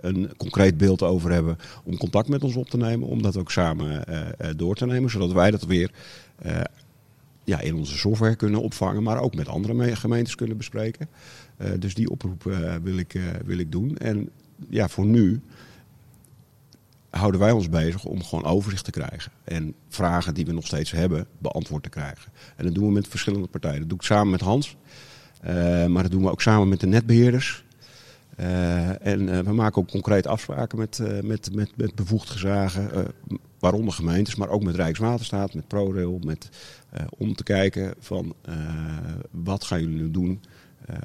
een 0.00 0.30
concreet 0.36 0.76
beeld 0.76 1.02
over 1.02 1.30
hebben, 1.32 1.58
om 1.84 1.96
contact 1.96 2.28
met 2.28 2.44
ons 2.44 2.56
op 2.56 2.68
te 2.68 2.76
nemen, 2.76 3.08
om 3.08 3.22
dat 3.22 3.36
ook 3.36 3.50
samen 3.50 4.04
door 4.56 4.74
te 4.74 4.86
nemen, 4.86 5.10
zodat 5.10 5.32
wij 5.32 5.50
dat 5.50 5.64
weer 5.64 5.90
ja, 7.46 7.60
in 7.60 7.74
onze 7.74 7.96
software 7.98 8.36
kunnen 8.36 8.62
opvangen, 8.62 9.02
maar 9.02 9.20
ook 9.20 9.34
met 9.34 9.48
andere 9.48 9.74
me- 9.74 9.96
gemeentes 9.96 10.34
kunnen 10.34 10.56
bespreken. 10.56 11.08
Eh, 11.56 11.70
dus 11.78 11.94
die 11.94 12.10
oproep 12.10 12.46
eh, 12.46 12.74
wil, 12.82 12.96
ik, 12.96 13.14
eh, 13.14 13.22
wil 13.44 13.58
ik 13.58 13.72
doen. 13.72 13.96
En 13.96 14.30
ja, 14.68 14.88
voor 14.88 15.06
nu 15.06 15.40
houden 17.10 17.40
wij 17.40 17.50
ons 17.50 17.68
bezig 17.68 18.04
om 18.04 18.22
gewoon 18.24 18.44
overzicht 18.44 18.84
te 18.84 18.90
krijgen. 18.90 19.32
En 19.44 19.74
vragen 19.88 20.34
die 20.34 20.46
we 20.46 20.52
nog 20.52 20.66
steeds 20.66 20.90
hebben, 20.90 21.26
beantwoord 21.38 21.82
te 21.82 21.88
krijgen. 21.88 22.32
En 22.56 22.64
dat 22.64 22.74
doen 22.74 22.86
we 22.86 22.92
met 22.92 23.08
verschillende 23.08 23.46
partijen. 23.46 23.80
Dat 23.80 23.88
doe 23.88 23.98
ik 23.98 24.04
samen 24.04 24.30
met 24.30 24.40
Hans. 24.40 24.76
maar 25.88 26.02
dat 26.02 26.10
doen 26.10 26.22
we 26.22 26.30
ook 26.30 26.42
samen 26.42 26.68
met 26.68 26.80
de 26.80 26.86
netbeheerders. 26.86 27.64
Eh, 28.36 29.06
en 29.06 29.28
eh, 29.28 29.38
we 29.38 29.52
maken 29.52 29.82
ook 29.82 29.90
concreet 29.90 30.26
afspraken 30.26 30.78
met, 30.78 30.98
eh, 30.98 31.20
met, 31.20 31.54
met, 31.54 31.76
met 31.76 31.94
bevoegd 31.94 32.30
gezagen. 32.30 33.14
waaronder 33.58 33.92
gemeentes, 33.92 34.34
maar 34.34 34.48
ook 34.48 34.62
met 34.62 34.74
Rijkswaterstaat, 34.74 35.54
met 35.54 35.68
ProRail. 35.68 36.18
Met, 36.24 36.48
om 37.18 37.34
te 37.34 37.42
kijken 37.42 37.94
van 37.98 38.34
wat 39.30 39.64
gaan 39.64 39.80
jullie 39.80 39.96
nu 39.96 40.10
doen 40.10 40.40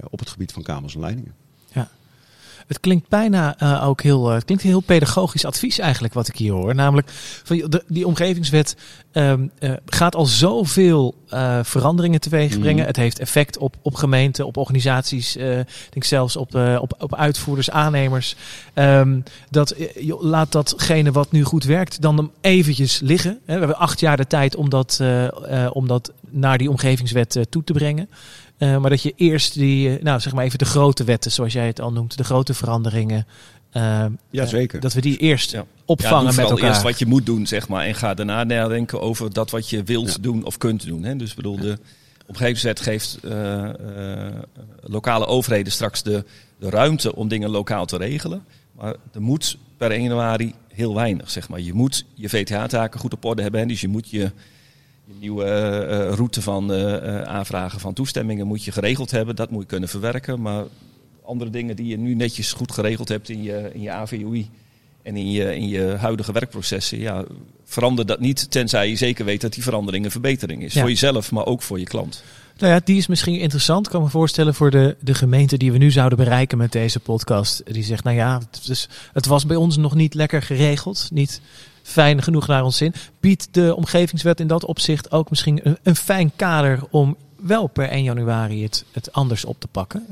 op 0.09 0.19
het 0.19 0.29
gebied 0.29 0.51
van 0.51 0.63
kabels 0.63 0.93
en 0.93 0.99
leidingen. 0.99 1.35
Het 2.67 2.79
klinkt 2.79 3.09
bijna 3.09 3.57
eh, 3.57 3.87
ook 3.87 4.01
heel, 4.01 4.27
eh, 4.27 4.35
het 4.35 4.45
klinkt 4.45 4.63
heel 4.63 4.79
pedagogisch 4.79 5.45
advies 5.45 5.79
eigenlijk 5.79 6.13
wat 6.13 6.27
ik 6.27 6.35
hier 6.35 6.51
hoor. 6.51 6.75
Namelijk, 6.75 7.09
van, 7.43 7.57
de, 7.57 7.83
die 7.87 8.07
omgevingswet 8.07 8.75
ehm, 9.11 9.47
eh, 9.59 9.71
gaat 9.85 10.15
al 10.15 10.25
zoveel 10.25 11.15
veranderingen 11.61 12.19
teweeg 12.19 12.59
brengen. 12.59 12.77
Mhm. 12.77 12.87
Het 12.87 12.95
heeft 12.95 13.19
effect 13.19 13.57
op, 13.57 13.75
op 13.81 13.95
gemeenten, 13.95 14.45
op 14.45 14.57
organisaties, 14.57 15.35
ik 15.35 15.65
denk 15.89 16.03
zelfs 16.03 16.35
op, 16.35 16.55
op, 16.55 16.93
op 16.99 17.15
uitvoerders, 17.15 17.69
aannemers. 17.69 18.35
Ehm, 18.73 19.19
dat, 19.49 19.75
joh, 19.99 20.21
laat 20.23 20.51
datgene 20.51 21.11
wat 21.11 21.31
nu 21.31 21.43
goed 21.43 21.63
werkt 21.63 22.01
dan 22.01 22.31
eventjes 22.41 22.99
liggen. 22.99 23.39
We 23.45 23.51
hebben 23.51 23.77
acht 23.77 23.99
jaar 23.99 24.17
de 24.17 24.27
tijd 24.27 24.55
om 24.55 24.69
dat, 24.69 25.01
om 25.71 25.87
dat 25.87 26.11
naar 26.29 26.57
die 26.57 26.69
omgevingswet 26.69 27.45
toe 27.49 27.63
te 27.63 27.73
brengen. 27.73 28.09
Eh, 28.61 28.77
maar 28.77 28.89
dat 28.89 29.01
je 29.01 29.13
eerst 29.15 29.53
die, 29.53 29.97
eh, 29.97 30.03
nou 30.03 30.19
zeg 30.19 30.33
maar 30.33 30.45
even 30.45 30.57
de 30.59 30.65
grote 30.65 31.03
wetten, 31.03 31.31
zoals 31.31 31.53
jij 31.53 31.67
het 31.67 31.81
al 31.81 31.91
noemt, 31.91 32.17
de 32.17 32.23
grote 32.23 32.53
veranderingen. 32.53 33.25
eh, 33.71 34.05
Ja, 34.29 34.45
zeker. 34.45 34.79
dat 34.79 34.93
we 34.93 35.01
die 35.01 35.17
eerst 35.17 35.51
Ja. 35.51 35.57
Ja, 35.59 35.65
opvangen 35.85 36.25
doe 36.33 36.41
met 36.41 36.49
elkaar. 36.49 36.67
eerst 36.69 36.81
wat 36.81 36.99
je 36.99 37.05
moet 37.05 37.25
doen, 37.25 37.47
zeg 37.47 37.67
maar. 37.67 37.85
En 37.85 37.95
ga 37.95 38.13
daarna 38.13 38.43
nadenken 38.43 39.01
over 39.01 39.33
dat 39.33 39.49
wat 39.51 39.69
je 39.69 39.83
wilt 39.83 40.07
Ja. 40.11 40.17
doen 40.21 40.43
of 40.45 40.57
kunt 40.57 40.85
doen. 40.85 41.03
Hè. 41.03 41.15
Dus 41.15 41.29
ik 41.29 41.35
bedoel, 41.35 41.57
de 41.57 41.77
omgevingswet 42.27 42.79
geeft 42.79 43.17
eh, 43.23 43.63
eh, 44.27 44.33
lokale 44.81 45.25
overheden 45.25 45.71
straks 45.73 46.03
de, 46.03 46.25
de 46.59 46.69
ruimte 46.69 47.15
om 47.15 47.27
dingen 47.27 47.49
lokaal 47.49 47.85
te 47.85 47.97
regelen. 47.97 48.43
Maar 48.77 48.95
er 49.13 49.21
moet 49.21 49.57
per 49.77 49.91
1 49.91 50.03
januari 50.03 50.53
heel 50.73 50.95
weinig, 50.95 51.31
zeg 51.31 51.49
maar. 51.49 51.59
Je 51.59 51.73
moet 51.73 52.05
je 52.13 52.29
VTH-taken 52.29 52.99
goed 52.99 53.13
op 53.13 53.25
orde 53.25 53.41
hebben. 53.41 53.59
hè. 53.61 53.65
Dus 53.65 53.81
je 53.81 53.87
moet 53.87 54.09
je, 54.09 54.31
nieuwe 55.19 55.43
eh, 55.43 56.07
eh, 56.07 56.13
route 56.13 56.41
van 56.41 56.73
eh, 56.73 57.21
aanvragen 57.21 57.79
van 57.79 57.93
toestemmingen 57.93 58.47
moet 58.47 58.63
je 58.63 58.71
geregeld 58.71 59.11
hebben. 59.11 59.35
Dat 59.35 59.49
moet 59.49 59.61
je 59.61 59.67
kunnen 59.67 59.89
verwerken. 59.89 60.41
Maar 60.41 60.65
andere 61.23 61.49
dingen 61.49 61.75
die 61.75 61.87
je 61.87 61.97
nu 61.97 62.15
netjes 62.15 62.53
goed 62.53 62.71
geregeld 62.71 63.07
hebt 63.07 63.29
in 63.29 63.43
je, 63.43 63.69
in 63.73 63.81
je 63.81 63.91
AVOI 63.91 64.49
en 65.03 65.15
in 65.15 65.31
je, 65.31 65.55
in 65.55 65.67
je 65.67 65.81
huidige 65.81 66.31
werkprocessen, 66.31 66.99
ja, 66.99 67.25
verander 67.65 68.05
dat 68.05 68.19
niet, 68.19 68.51
tenzij 68.51 68.89
je 68.89 68.95
zeker 68.95 69.25
weet 69.25 69.41
dat 69.41 69.53
die 69.53 69.63
verandering 69.63 70.05
een 70.05 70.11
verbetering 70.11 70.63
is. 70.63 70.73
Ja. 70.73 70.79
Voor 70.79 70.89
jezelf, 70.89 71.31
maar 71.31 71.45
ook 71.45 71.61
voor 71.61 71.79
je 71.79 71.85
klant. 71.85 72.23
Nou 72.61 72.73
ja, 72.73 72.81
die 72.83 72.97
is 72.97 73.07
misschien 73.07 73.39
interessant. 73.39 73.85
Ik 73.85 73.91
kan 73.91 74.01
me 74.01 74.09
voorstellen 74.09 74.53
voor 74.53 74.71
de, 74.71 74.95
de 74.99 75.13
gemeente 75.13 75.57
die 75.57 75.71
we 75.71 75.77
nu 75.77 75.91
zouden 75.91 76.17
bereiken 76.17 76.57
met 76.57 76.71
deze 76.71 76.99
podcast. 76.99 77.73
Die 77.73 77.83
zegt, 77.83 78.03
nou 78.03 78.15
ja, 78.15 78.41
het, 78.51 78.69
is, 78.69 78.89
het 79.13 79.25
was 79.25 79.45
bij 79.45 79.55
ons 79.55 79.77
nog 79.77 79.95
niet 79.95 80.13
lekker 80.13 80.41
geregeld. 80.41 81.09
Niet 81.13 81.41
fijn 81.83 82.23
genoeg 82.23 82.47
naar 82.47 82.63
ons 82.63 82.77
zin. 82.77 82.93
Biedt 83.19 83.47
de 83.51 83.75
omgevingswet 83.75 84.39
in 84.39 84.47
dat 84.47 84.65
opzicht 84.65 85.11
ook 85.11 85.29
misschien 85.29 85.59
een, 85.63 85.77
een 85.83 85.95
fijn 85.95 86.31
kader 86.35 86.83
om 86.89 87.17
wel 87.35 87.67
per 87.67 87.89
1 87.89 88.03
januari 88.03 88.63
het, 88.63 88.85
het 88.91 89.11
anders 89.11 89.45
op 89.45 89.59
te 89.59 89.67
pakken? 89.67 90.05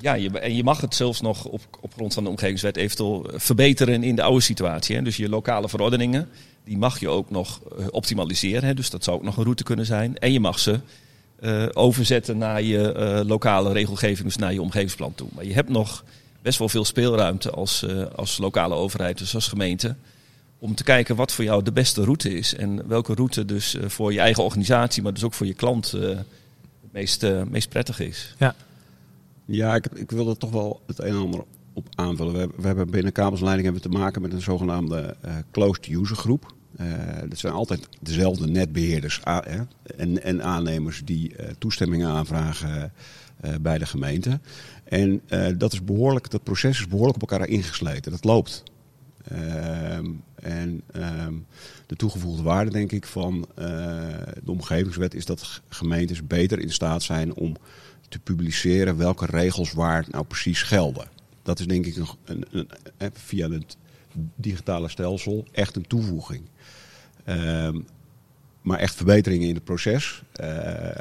Ja, 0.00 0.14
je, 0.14 0.38
en 0.38 0.54
je 0.54 0.64
mag 0.64 0.80
het 0.80 0.94
zelfs 0.94 1.20
nog 1.20 1.44
op, 1.44 1.60
op 1.80 1.94
grond 1.94 2.14
van 2.14 2.24
de 2.24 2.30
omgevingswet 2.30 2.76
eventueel 2.76 3.26
verbeteren 3.34 4.02
in 4.02 4.16
de 4.16 4.22
oude 4.22 4.40
situatie. 4.40 4.96
Hè. 4.96 5.02
Dus 5.02 5.16
je 5.16 5.28
lokale 5.28 5.68
verordeningen, 5.68 6.28
die 6.64 6.78
mag 6.78 7.00
je 7.00 7.08
ook 7.08 7.30
nog 7.30 7.60
eh, 7.78 7.86
optimaliseren. 7.90 8.64
Hè. 8.64 8.74
Dus 8.74 8.90
dat 8.90 9.04
zou 9.04 9.16
ook 9.16 9.22
nog 9.22 9.36
een 9.36 9.42
route 9.42 9.62
kunnen 9.62 9.86
zijn. 9.86 10.18
En 10.18 10.32
je 10.32 10.40
mag 10.40 10.58
ze 10.58 10.80
eh, 11.42 11.66
overzetten 11.72 12.38
naar 12.38 12.62
je 12.62 12.92
eh, 12.92 13.20
lokale 13.26 13.72
regelgeving, 13.72 14.26
dus 14.26 14.36
naar 14.36 14.52
je 14.52 14.62
omgevingsplan 14.62 15.14
toe. 15.14 15.28
Maar 15.34 15.44
je 15.44 15.54
hebt 15.54 15.68
nog 15.68 16.04
best 16.42 16.58
wel 16.58 16.68
veel 16.68 16.84
speelruimte 16.84 17.50
als, 17.50 17.82
eh, 17.82 18.04
als 18.16 18.38
lokale 18.38 18.74
overheid, 18.74 19.18
dus 19.18 19.34
als 19.34 19.48
gemeente. 19.48 19.94
Om 20.58 20.74
te 20.74 20.84
kijken 20.84 21.16
wat 21.16 21.32
voor 21.32 21.44
jou 21.44 21.62
de 21.62 21.72
beste 21.72 22.04
route 22.04 22.34
is. 22.34 22.54
En 22.54 22.88
welke 22.88 23.14
route 23.14 23.44
dus 23.44 23.76
voor 23.86 24.12
je 24.12 24.20
eigen 24.20 24.42
organisatie, 24.42 25.02
maar 25.02 25.14
dus 25.14 25.24
ook 25.24 25.34
voor 25.34 25.46
je 25.46 25.54
klant 25.54 25.92
eh, 25.92 26.08
het 26.92 26.92
meest, 26.92 27.22
eh, 27.22 27.42
meest 27.42 27.68
prettig 27.68 28.00
is. 28.00 28.34
Ja, 29.44 29.74
ik, 29.74 29.86
ik 29.86 30.10
wil 30.10 30.28
er 30.28 30.36
toch 30.38 30.50
wel 30.50 30.80
het 30.86 30.98
een 30.98 31.06
en 31.06 31.16
ander 31.16 31.44
op 31.72 31.86
aanvullen. 31.94 32.32
We 32.32 32.38
hebben, 32.38 32.60
we 32.60 32.66
hebben 32.66 32.90
binnen 32.90 33.12
kabelsleiding 33.12 33.64
hebben 33.64 33.82
we 33.82 33.88
te 33.88 33.98
maken 33.98 34.22
met 34.22 34.32
een 34.32 34.40
zogenaamde 34.40 35.16
eh, 35.20 35.34
closed 35.50 35.86
user 35.86 36.16
groep. 36.16 36.54
Eh, 36.76 36.86
dat 37.28 37.38
zijn 37.38 37.52
altijd 37.52 37.88
dezelfde 38.00 38.46
netbeheerders 38.46 39.20
en, 39.22 40.42
aannemers 40.42 41.02
die 41.04 41.36
eh, 41.36 41.50
toestemmingen 41.58 42.08
aanvragen 42.08 42.92
eh, 43.40 43.54
bij 43.60 43.78
de 43.78 43.86
gemeente. 43.86 44.40
En 44.84 45.22
dat, 45.58 45.72
is 45.72 45.84
behoorlijk, 45.84 46.30
dat 46.30 46.42
proces 46.42 46.78
is 46.78 46.86
behoorlijk 46.88 47.22
op 47.22 47.30
elkaar 47.30 47.48
ingesleten. 47.48 48.12
Dat 48.12 48.24
loopt. 48.24 48.62
Ehm, 49.28 50.06
en 50.34 50.82
ehm, 50.92 51.34
de 51.86 51.96
toegevoegde 51.96 52.42
waarde, 52.42 52.70
denk 52.70 52.92
ik, 52.92 53.06
van 53.06 53.48
de 54.44 54.50
omgevingswet 54.50 55.14
is 55.14 55.26
dat 55.26 55.62
gemeentes 55.68 56.26
beter 56.26 56.58
in 56.58 56.70
staat 56.70 57.02
zijn 57.02 57.34
om 57.34 57.56
te 58.08 58.18
publiceren 58.18 58.96
welke 58.96 59.26
regels 59.26 59.72
waar 59.72 60.06
nou 60.10 60.24
precies 60.24 60.62
gelden. 60.62 61.08
Dat 61.42 61.58
is 61.60 61.66
denk 61.66 61.86
ik 61.86 61.96
een, 61.96 62.06
een, 62.24 62.44
een- 62.98 63.10
via 63.12 63.50
het 63.50 63.76
digitale 64.36 64.88
stelsel 64.88 65.46
echt 65.52 65.76
een 65.76 65.86
toevoeging. 65.86 66.42
Ehm, 67.24 67.76
maar 68.62 68.78
echt 68.78 68.94
verbeteringen 68.94 69.48
in 69.48 69.54
het 69.54 69.64
proces, 69.64 70.22
eh, 70.32 70.88
eh, 70.88 70.94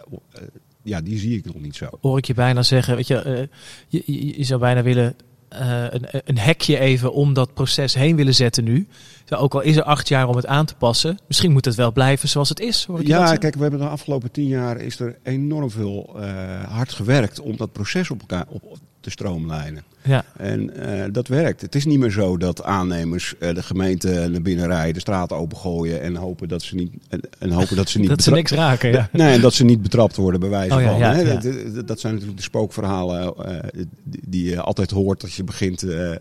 ja, 0.83 1.01
die 1.01 1.19
zie 1.19 1.37
ik 1.37 1.45
nog 1.45 1.61
niet 1.61 1.75
zo. 1.75 1.89
hoor 2.01 2.17
ik 2.17 2.25
je 2.25 2.33
bijna 2.33 2.63
zeggen, 2.63 2.95
weet 2.95 3.07
je, 3.07 3.21
eh, 3.21 3.47
je, 3.87 4.03
je, 4.05 4.37
je 4.37 4.43
zou 4.43 4.59
bijna 4.59 4.83
willen 4.83 5.15
een, 5.49 6.07
een 6.25 6.37
hekje 6.37 6.79
even 6.79 7.13
om 7.13 7.33
dat 7.33 7.53
proces 7.53 7.93
heen 7.93 8.15
willen 8.15 8.35
zetten 8.35 8.63
nu. 8.63 8.87
Zo, 9.25 9.35
Ook 9.35 9.53
al 9.53 9.61
is 9.61 9.75
er 9.75 9.83
acht 9.83 10.07
jaar 10.07 10.27
om 10.27 10.35
het 10.35 10.45
aan 10.45 10.65
te 10.65 10.75
passen, 10.75 11.17
misschien 11.27 11.51
moet 11.51 11.65
het 11.65 11.75
wel 11.75 11.91
blijven 11.91 12.29
zoals 12.29 12.49
het 12.49 12.59
is. 12.59 12.87
Ja, 13.01 13.35
kijk, 13.35 13.55
we 13.55 13.61
hebben 13.61 13.79
de 13.79 13.87
afgelopen 13.87 14.31
tien 14.31 14.47
jaar 14.47 14.77
is 14.77 14.99
er 14.99 15.17
enorm 15.23 15.69
veel 15.69 16.19
hard 16.67 16.91
gewerkt 16.91 17.39
om 17.39 17.57
dat 17.57 17.71
proces 17.71 18.09
op 18.09 18.19
elkaar 18.19 18.45
op 18.49 18.79
te 19.01 19.09
stroomlijnen. 19.09 19.83
Ja, 20.03 20.25
En 20.37 20.75
eh, 20.75 21.03
dat 21.11 21.27
werkt. 21.27 21.61
Het 21.61 21.75
is 21.75 21.85
niet 21.85 21.99
meer 21.99 22.11
zo 22.11 22.37
dat 22.37 22.63
aannemers 22.63 23.35
eh, 23.39 23.55
de 23.55 23.63
gemeente 23.63 24.27
naar 24.31 24.41
binnen 24.41 24.67
rijden, 24.67 24.93
de 24.93 24.99
straten 24.99 25.37
opengooien 25.37 26.01
en 26.01 26.15
hopen 26.15 26.47
dat 26.47 26.61
ze 26.61 26.75
niet, 26.75 26.91
en, 27.09 27.21
en 27.39 27.51
hopen 27.51 27.75
dat 27.75 27.89
ze 27.89 27.99
niet 27.99 28.09
dat 28.15 28.23
ze 28.23 28.31
niks 28.31 28.51
raken. 28.51 28.91
Ja. 28.91 29.09
Nee, 29.11 29.33
en 29.33 29.41
dat 29.41 29.53
ze 29.53 29.63
niet 29.65 29.81
betrapt 29.81 30.15
worden 30.15 30.39
bij 30.39 30.49
wijze 30.49 30.75
Oh 30.75 30.83
van. 30.83 30.97
ja, 30.97 31.13
hè. 31.13 31.21
ja. 31.21 31.33
Dat, 31.39 31.73
dat- 31.75 31.87
dat 31.87 31.99
zijn 31.99 32.13
natuurlijk 32.13 32.39
de 32.39 32.45
spookverhalen 32.45 33.35
eh, 33.35 33.83
die, 34.03 34.49
je 34.49 34.61
altijd 34.61 34.91
hoort 34.91 35.21
als 35.23 35.35
je 35.35 35.43
begint 35.43 35.83
eh, 35.83 36.11
eh, 36.13 36.19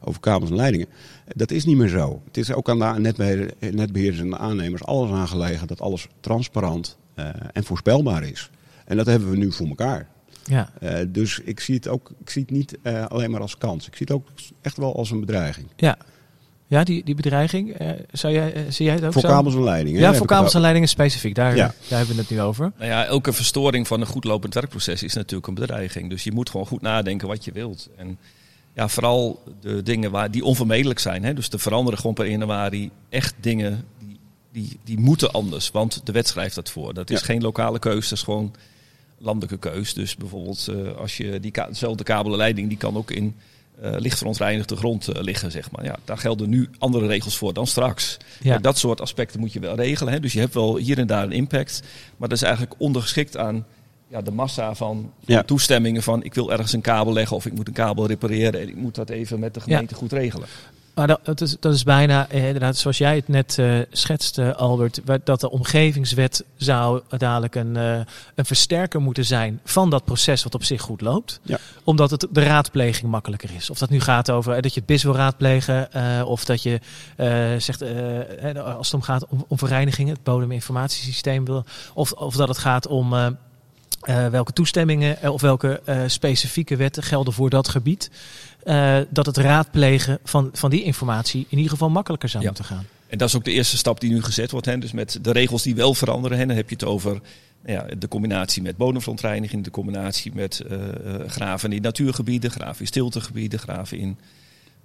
over 0.00 0.20
kabels 0.20 0.50
en 0.50 0.56
leidingen. 0.56 0.86
Dat 1.34 1.50
is 1.50 1.64
niet 1.64 1.76
meer 1.76 1.88
zo. 1.88 2.22
Het 2.26 2.36
is 2.36 2.52
ook 2.52 2.68
aan 2.68 2.78
de 2.78 3.00
netbeheerder- 3.00 3.52
netbeheerders 3.72 4.20
en 4.22 4.30
de 4.30 4.38
aannemers 4.38 4.84
alles 4.84 5.10
aangelegen 5.10 5.66
dat 5.66 5.80
alles 5.80 6.06
transparant 6.20 6.96
eh, 7.14 7.26
en 7.52 7.64
voorspelbaar 7.64 8.22
is. 8.24 8.50
En 8.84 8.96
dat 8.96 9.06
hebben 9.06 9.30
we 9.30 9.36
nu 9.36 9.52
voor 9.52 9.66
elkaar. 9.68 10.08
Ja. 10.44 10.70
Eh, 10.80 10.98
dus 11.08 11.38
ik 11.44 11.60
zie 11.60 11.74
het 11.74 11.88
ook 11.88 12.10
ik 12.20 12.30
zie 12.30 12.42
het 12.42 12.50
niet 12.50 12.78
eh, 12.82 13.06
alleen 13.06 13.30
maar 13.30 13.40
als 13.40 13.58
kans. 13.58 13.86
Ik 13.86 13.96
zie 13.96 14.06
het 14.06 14.16
ook 14.16 14.28
echt 14.60 14.76
wel 14.76 14.96
als 14.96 15.10
een 15.10 15.20
bedreiging. 15.20 15.66
Ja. 15.76 15.96
Ja, 16.66 16.84
die, 16.84 17.04
die 17.04 17.14
bedreiging. 17.14 17.80
Uh, 17.80 17.90
zou 18.12 18.32
jij, 18.34 18.54
uh, 18.56 18.62
zie 18.70 18.84
jij 18.86 18.94
het 18.94 19.04
ook 19.04 19.12
voor 19.12 19.20
zo? 19.22 19.28
kabels 19.28 19.54
en 19.54 19.62
leidingen. 19.62 20.00
Ja, 20.00 20.14
voor 20.14 20.26
kabels 20.26 20.54
en 20.54 20.60
leidingen 20.60 20.88
specifiek. 20.88 21.34
Daar, 21.34 21.56
Ja. 21.56 21.66
daar 21.88 21.98
hebben 21.98 22.14
we 22.16 22.20
het 22.20 22.30
nu 22.30 22.40
over. 22.40 22.72
Nou 22.78 22.90
ja, 22.90 23.04
elke 23.04 23.32
verstoring 23.32 23.86
van 23.86 24.00
een 24.00 24.06
goed 24.06 24.24
lopend 24.24 24.54
werkproces 24.54 25.02
is 25.02 25.14
natuurlijk 25.14 25.46
een 25.46 25.54
bedreiging. 25.54 26.10
Dus 26.10 26.24
je 26.24 26.32
moet 26.32 26.50
gewoon 26.50 26.66
goed 26.66 26.80
nadenken 26.80 27.28
wat 27.28 27.44
je 27.44 27.52
wilt. 27.52 27.88
En 27.96 28.18
ja, 28.74 28.88
vooral 28.88 29.42
de 29.60 29.82
dingen 29.82 30.10
waar, 30.10 30.30
die 30.30 30.44
onvermijdelijk 30.44 30.98
zijn. 30.98 31.24
Hè? 31.24 31.34
Dus 31.34 31.48
er 31.48 31.58
veranderen 31.60 31.98
gewoon 31.98 32.14
per 32.14 32.26
januari 32.30 32.90
echt 33.08 33.34
dingen 33.40 33.84
die, 33.98 34.18
die, 34.52 34.78
die 34.84 34.98
moeten 34.98 35.30
anders. 35.32 35.70
Want 35.70 36.00
de 36.04 36.12
wet 36.12 36.28
schrijft 36.28 36.54
dat 36.54 36.70
voor. 36.70 36.94
Dat 36.94 37.10
is 37.10 37.18
Ja. 37.20 37.24
geen 37.26 37.42
lokale 37.42 37.78
keus, 37.78 38.08
dat 38.08 38.18
is 38.18 38.24
gewoon 38.24 38.54
landelijke 39.22 39.58
keus. 39.58 39.94
Dus 39.94 40.16
bijvoorbeeld 40.16 40.68
eh, 40.68 40.96
als 40.96 41.16
je 41.16 41.40
die 41.40 41.50
ka 41.50 41.68
kabelleiding, 42.02 42.68
die 42.68 42.78
kan 42.78 42.96
ook 42.96 43.10
in 43.10 43.34
eh 43.80 43.94
licht 43.98 44.18
verontreinigde 44.18 44.76
grond 44.76 45.08
eh, 45.08 45.22
liggen, 45.22 45.50
zeg 45.50 45.70
maar. 45.70 45.84
Ja, 45.84 45.96
daar 46.04 46.18
gelden 46.18 46.48
nu 46.48 46.68
andere 46.78 47.06
regels 47.06 47.36
voor 47.36 47.52
dan 47.52 47.66
straks. 47.66 48.16
Ja. 48.40 48.58
Dat 48.58 48.78
soort 48.78 49.00
aspecten 49.00 49.40
moet 49.40 49.52
je 49.52 49.60
wel 49.60 49.74
regelen. 49.74 50.12
Hè? 50.12 50.20
Dus 50.20 50.32
je 50.32 50.40
hebt 50.40 50.54
wel 50.54 50.76
hier 50.76 50.98
en 50.98 51.06
daar 51.06 51.22
een 51.22 51.32
impact. 51.32 51.82
Maar 52.16 52.28
dat 52.28 52.38
is 52.38 52.44
eigenlijk 52.44 52.74
ondergeschikt 52.78 53.36
aan 53.36 53.66
ja, 54.08 54.22
de 54.22 54.30
massa 54.30 54.74
van, 54.74 55.10
van 55.24 55.34
Ja. 55.34 55.42
toestemmingen 55.42 56.02
van 56.02 56.22
ik 56.22 56.34
wil 56.34 56.52
ergens 56.52 56.72
een 56.72 56.80
kabel 56.80 57.12
leggen 57.12 57.36
of 57.36 57.46
ik 57.46 57.52
moet 57.52 57.68
een 57.68 57.74
kabel 57.74 58.06
repareren 58.06 58.60
en 58.60 58.68
ik 58.68 58.76
moet 58.76 58.94
dat 58.94 59.10
even 59.10 59.38
met 59.38 59.54
de 59.54 59.60
gemeente 59.60 59.94
goed 59.94 60.12
regelen. 60.12 60.48
Maar 60.94 61.06
dat, 61.06 61.20
dat, 61.22 61.40
is, 61.40 61.56
dat 61.60 61.74
is 61.74 61.82
bijna, 61.82 62.28
eh, 62.28 62.46
inderdaad, 62.46 62.76
zoals 62.76 62.98
jij 62.98 63.14
het 63.16 63.28
net 63.28 63.58
eh 63.58 63.78
schetste, 63.90 64.54
Albert, 64.54 65.00
dat 65.24 65.40
de 65.40 65.50
omgevingswet 65.50 66.44
zou 66.56 67.00
dadelijk 67.08 67.54
een, 67.54 67.76
eh, 67.76 68.00
een 68.34 68.44
versterker 68.44 69.00
moeten 69.00 69.24
zijn 69.24 69.60
van 69.64 69.90
dat 69.90 70.04
proces 70.04 70.42
wat 70.42 70.54
op 70.54 70.64
zich 70.64 70.82
goed 70.82 71.00
loopt. 71.00 71.40
Ja. 71.42 71.58
Omdat 71.84 72.10
het 72.10 72.26
de 72.30 72.42
raadpleging 72.42 73.10
makkelijker 73.10 73.50
is. 73.54 73.70
Of 73.70 73.78
dat 73.78 73.90
nu 73.90 74.00
gaat 74.00 74.30
over 74.30 74.52
eh, 74.52 74.62
dat 74.62 74.74
je 74.74 74.80
het 74.80 74.88
BIS 74.88 75.02
wil 75.02 75.14
raadplegen, 75.14 75.88
of 76.26 76.44
dat 76.44 76.62
je 76.62 76.80
zegt, 77.58 77.82
als 78.76 78.86
het 78.86 78.94
om 78.94 79.02
gaat 79.02 79.26
om, 79.26 79.44
om 79.48 79.58
vereinigingen, 79.58 80.14
het 80.14 80.22
bodeminformatiesysteem 80.22 81.44
wil, 81.44 81.64
of, 81.94 82.12
of 82.12 82.36
dat 82.36 82.48
het 82.48 82.58
gaat 82.58 82.86
om. 82.86 83.36
welke 84.30 84.52
toestemmingen 84.52 85.30
of 85.30 85.40
welke 85.40 85.80
specifieke 86.06 86.76
wetten 86.76 87.02
gelden 87.02 87.32
voor 87.32 87.50
dat 87.50 87.68
gebied. 87.68 88.10
Eh, 88.64 88.98
dat 89.08 89.26
het 89.26 89.36
raadplegen 89.36 90.18
van, 90.24 90.50
van 90.52 90.70
die 90.70 90.82
informatie 90.82 91.46
in 91.48 91.56
ieder 91.56 91.72
geval 91.72 91.90
makkelijker 91.90 92.28
zou 92.28 92.42
Ja. 92.42 92.48
moeten 92.48 92.66
gaan. 92.68 92.86
En 93.08 93.18
dat 93.18 93.28
is 93.28 93.36
ook 93.36 93.44
de 93.44 93.52
eerste 93.52 93.76
stap 93.76 94.00
die 94.00 94.10
nu 94.10 94.22
gezet 94.22 94.50
wordt. 94.50 94.66
Hè. 94.66 94.78
Dus 94.78 94.92
met 94.92 95.18
de 95.22 95.32
regels 95.32 95.62
die 95.62 95.74
wel 95.74 95.94
veranderen. 95.94 96.38
Hè. 96.38 96.46
Dan 96.46 96.56
heb 96.56 96.68
je 96.68 96.74
het 96.74 96.84
over 96.84 97.20
ja, 97.66 97.86
de 97.98 98.08
combinatie 98.08 98.62
met 98.62 98.76
bodemverontreiniging, 98.76 99.64
de 99.64 99.70
combinatie 99.70 100.32
met 100.34 100.60
eh, 100.60 100.88
eh, 100.88 101.28
graven 101.28 101.72
in 101.72 101.82
natuurgebieden, 101.82 102.50
graven 102.50 102.80
in 102.80 102.86
stiltegebieden, 102.86 103.58
graven 103.58 103.98
in 103.98 104.18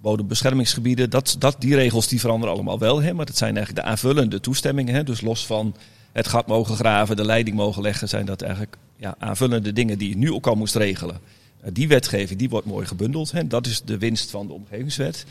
bodembeschermingsgebieden. 0.00 1.10
Dat, 1.10 1.36
dat, 1.38 1.56
die 1.58 1.74
regels 1.74 2.08
die 2.08 2.20
veranderen 2.20 2.54
allemaal 2.54 2.78
wel. 2.78 3.02
Hè. 3.02 3.12
Maar 3.12 3.26
dat 3.26 3.36
zijn 3.36 3.56
eigenlijk 3.56 3.86
de 3.86 3.90
aanvullende 3.92 4.40
toestemmingen. 4.40 4.94
Hè. 4.94 5.04
Dus 5.04 5.20
los 5.20 5.46
van 5.46 5.74
het 6.12 6.28
gat 6.28 6.46
mogen 6.46 6.76
graven, 6.76 7.16
de 7.16 7.24
leiding 7.24 7.56
mogen 7.56 7.82
leggen, 7.82 8.08
zijn 8.08 8.26
dat 8.26 8.42
eigenlijk 8.42 8.76
ja, 8.96 9.14
aanvullende 9.18 9.72
dingen 9.72 9.98
die 9.98 10.08
je 10.08 10.16
nu 10.16 10.32
ook 10.32 10.46
al 10.46 10.54
moest 10.54 10.76
regelen. 10.76 11.20
Eh, 11.60 11.70
die 11.72 11.88
wetgeving 11.88 12.38
die 12.38 12.48
wordt 12.48 12.66
mooi 12.66 12.86
gebundeld. 12.86 13.32
Hè. 13.32 13.46
Dat 13.46 13.66
is 13.66 13.82
de 13.82 13.98
winst 13.98 14.30
van 14.30 14.46
de 14.46 14.52
omgevingswet. 14.52 15.24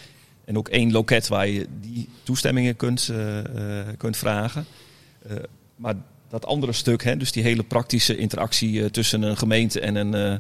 En 0.46 0.58
ook 0.58 0.68
één 0.68 0.92
loket 0.92 1.28
waar 1.28 1.48
je 1.48 1.68
die 1.82 2.10
toestemmingen 2.24 2.76
kunt, 2.76 3.10
eh, 3.10 3.40
eh, 3.80 3.88
kunt 3.98 4.18
vragen. 4.18 4.66
Eh, 5.28 5.36
maar 5.76 5.96
dat 6.30 6.46
andere 6.46 6.74
stuk, 6.74 7.04
hè, 7.04 7.18
dus 7.18 7.32
die 7.32 7.44
hele 7.44 7.64
praktische 7.64 8.18
interactie 8.18 8.92
tussen 8.92 9.22
een 9.22 9.38
gemeente 9.38 9.80
en 9.80 9.96
een, 9.96 10.14
eh, 10.14 10.40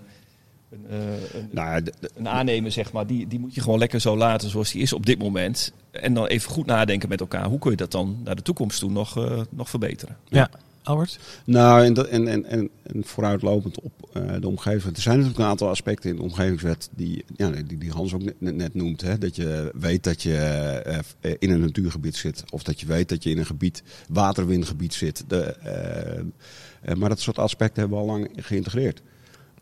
een, 0.70 0.86
een, 1.34 1.50
Nou 1.52 1.84
een 2.16 2.28
aannemer, 2.28 2.72
zeg 2.72 2.92
maar, 2.92 3.08
die, 3.08 3.28
die 3.28 3.40
moet 3.40 3.56
je 3.56 3.62
gewoon 3.62 3.80
lekker 3.80 4.02
zo 4.02 4.18
laten 4.18 4.50
zoals 4.50 4.72
die 4.72 4.82
is 4.82 4.94
op 4.94 5.06
dit 5.06 5.20
moment. 5.20 5.72
En 5.92 6.14
dan 6.14 6.26
even 6.26 6.52
goed 6.52 6.66
nadenken 6.66 7.10
met 7.10 7.20
elkaar. 7.20 7.46
Hoe 7.46 7.60
kun 7.60 7.72
je 7.72 7.78
dat 7.78 7.92
dan 7.92 8.22
naar 8.24 8.36
de 8.36 8.42
toekomst 8.42 8.80
toe 8.80 8.92
nog, 8.92 9.18
eh, 9.18 9.42
nog 9.50 9.70
verbeteren? 9.70 10.18
Ja, 10.28 10.50
Albert? 10.88 11.19
Nou, 11.43 11.84
en, 11.84 12.10
en, 12.10 12.28
en, 12.28 12.45
en, 12.45 12.69
en 12.84 13.04
vooruitlopend 13.06 13.82
op 13.82 14.10
eh, 14.13 14.21
de 14.39 14.47
omgevingswet. 14.47 14.95
Er 14.95 15.02
zijn 15.02 15.15
natuurlijk 15.15 15.43
een 15.43 15.50
aantal 15.50 15.69
aspecten 15.69 16.10
in 16.10 16.15
de 16.15 16.21
omgevingswet 16.21 16.89
die, 16.95 17.26
ja, 17.36 17.50
die, 17.50 17.78
die 17.78 17.91
Hans 17.91 18.13
ook 18.13 18.21
net, 18.39 18.56
net 18.56 18.73
noemt. 18.73 19.02
Hè? 19.02 19.17
Dat 19.17 19.36
je 19.36 19.71
weet 19.76 20.04
dat 20.04 20.23
je 20.23 20.36
eh, 21.21 21.32
in 21.39 21.52
een 21.52 21.60
natuurgebied 21.60 22.15
zit. 22.15 22.43
Of 22.50 22.63
dat 22.63 22.80
je 22.80 22.86
weet 22.86 23.10
dat 23.10 23.23
je 23.23 23.30
in 23.30 23.38
een 23.38 23.45
gebied, 23.45 23.84
waterwindgebied 24.10 24.93
zit. 24.93 25.23
De, 25.28 25.41
eh, 26.82 26.95
maar 26.95 27.10
dat 27.10 27.19
soort 27.19 27.39
aspecten 27.39 27.80
hebben 27.80 27.97
we 27.97 28.04
al 28.04 28.12
lang 28.12 28.30
geïntegreerd. 28.36 29.02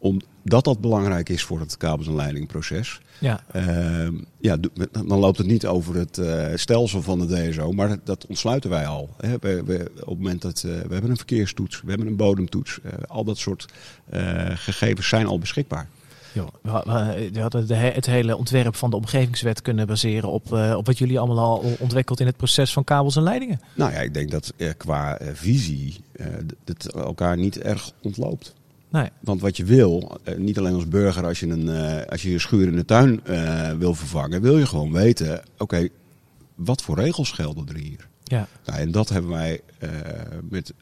Omdat 0.05 0.63
dat 0.63 0.81
belangrijk 0.81 1.29
is 1.29 1.43
voor 1.43 1.59
het 1.59 1.77
kabels- 1.77 2.07
en 2.07 2.15
leidingproces. 2.15 2.99
Ja, 3.19 3.43
Ehm, 3.51 4.13
ja, 4.39 4.57
dan 4.91 5.19
loopt 5.19 5.37
het 5.37 5.47
niet 5.47 5.65
over 5.65 5.95
het 5.95 6.17
eh, 6.17 6.45
stelsel 6.55 7.01
van 7.01 7.19
de 7.19 7.49
DSO, 7.49 7.71
maar 7.71 7.97
dat, 8.03 8.25
ontsluiten 8.27 8.69
wij 8.69 8.87
al. 8.87 9.09
Hè. 9.17 9.35
We, 9.39 9.63
we, 9.63 9.91
op 9.99 10.07
het 10.07 10.17
moment 10.17 10.41
dat 10.41 10.57
eh, 10.57 10.63
we 10.63 10.93
hebben 10.93 11.09
een 11.09 11.17
verkeerstoets, 11.17 11.81
we 11.81 11.89
hebben 11.89 12.07
een 12.07 12.15
bodemtoets, 12.15 12.79
eh, 12.83 12.91
al 13.07 13.23
dat 13.23 13.37
soort 13.37 13.65
gegevens 14.55 15.07
zijn 15.07 15.25
al 15.27 15.39
beschikbaar. 15.39 15.87
joh, 16.33 16.47
we, 16.61 16.69
hadden 17.39 17.67
de, 17.67 17.75
he- 17.75 17.91
het 17.91 18.05
hele 18.05 18.37
ontwerp 18.37 18.75
van 18.75 18.89
de 18.89 18.95
omgevingswet 18.95 19.61
kunnen 19.61 19.87
baseren 19.87 20.29
op, 20.29 20.51
op 20.51 20.85
wat 20.85 20.97
jullie 20.97 21.19
allemaal 21.19 21.59
al 21.61 21.75
ontwikkeld 21.79 22.19
in 22.19 22.25
het 22.25 22.37
proces 22.37 22.73
van 22.73 22.83
kabels 22.83 23.15
en 23.15 23.23
leidingen. 23.23 23.59
Nou 23.75 23.91
ja, 23.91 23.99
ik 23.99 24.13
denk 24.13 24.31
dat 24.31 24.53
qua 24.77 25.19
visie 25.33 25.95
het 26.65 26.91
elkaar 26.93 27.37
niet 27.37 27.59
erg 27.59 27.91
ontloopt. 28.01 28.53
Nee, 28.89 29.09
Want 29.19 29.41
wat 29.41 29.57
je 29.57 29.65
wil, 29.65 30.19
eh, 30.23 30.35
niet 30.35 30.57
alleen 30.57 30.73
als 30.73 30.87
burger 30.87 31.25
als 31.25 31.39
je 31.39 31.47
een, 31.47 31.69
eh, 31.69 32.05
als 32.11 32.21
je, 32.21 32.31
je 32.31 32.39
schuur 32.39 32.67
in 32.67 32.75
de 32.75 32.85
tuin 32.85 33.25
eh, 33.25 33.71
wil 33.71 33.93
vervangen, 33.93 34.41
wil 34.41 34.57
je 34.57 34.65
gewoon 34.65 34.91
weten, 34.91 35.41
oké, 35.57 35.87
wat 36.55 36.81
voor 36.81 36.99
regels 36.99 37.31
gelden 37.31 37.67
er 37.67 37.75
hier? 37.75 38.07
ja, 38.23 38.47
Nou, 38.65 38.79
en 38.79 38.91
dat 38.91 39.09
hebben 39.09 39.31
wij 39.31 39.61
met, 40.49 40.73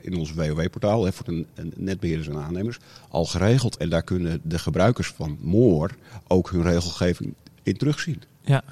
in 0.00 0.16
ons 0.16 0.32
WOW-portaal 0.32 1.12
voor 1.12 1.24
de 1.24 1.46
netbeheerders 1.76 2.28
en 2.28 2.38
aannemers 2.38 2.78
al 3.08 3.24
geregeld. 3.24 3.76
En 3.76 3.88
daar 3.88 4.02
kunnen 4.02 4.40
de 4.42 4.58
gebruikers 4.58 5.08
van 5.08 5.38
Moor 5.40 5.90
ook 6.26 6.50
hun 6.50 6.62
regelgeving 6.62 7.34
in 7.62 7.76
terugzien. 7.76 8.22
ja. 8.44 8.62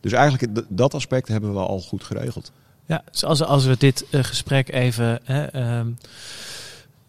Dus 0.00 0.12
eigenlijk 0.12 0.62
dat 0.68 0.94
aspect 0.94 1.28
hebben 1.28 1.52
we 1.52 1.58
al 1.58 1.80
goed 1.80 2.04
geregeld. 2.04 2.52
Ja, 2.86 3.02
dus 3.10 3.24
als, 3.24 3.42
als 3.42 3.64
we 3.64 3.76
dit 3.78 4.04
gesprek 4.10 4.72
even 4.72 5.20
hè, 5.24 5.44
ehm, 5.44 5.86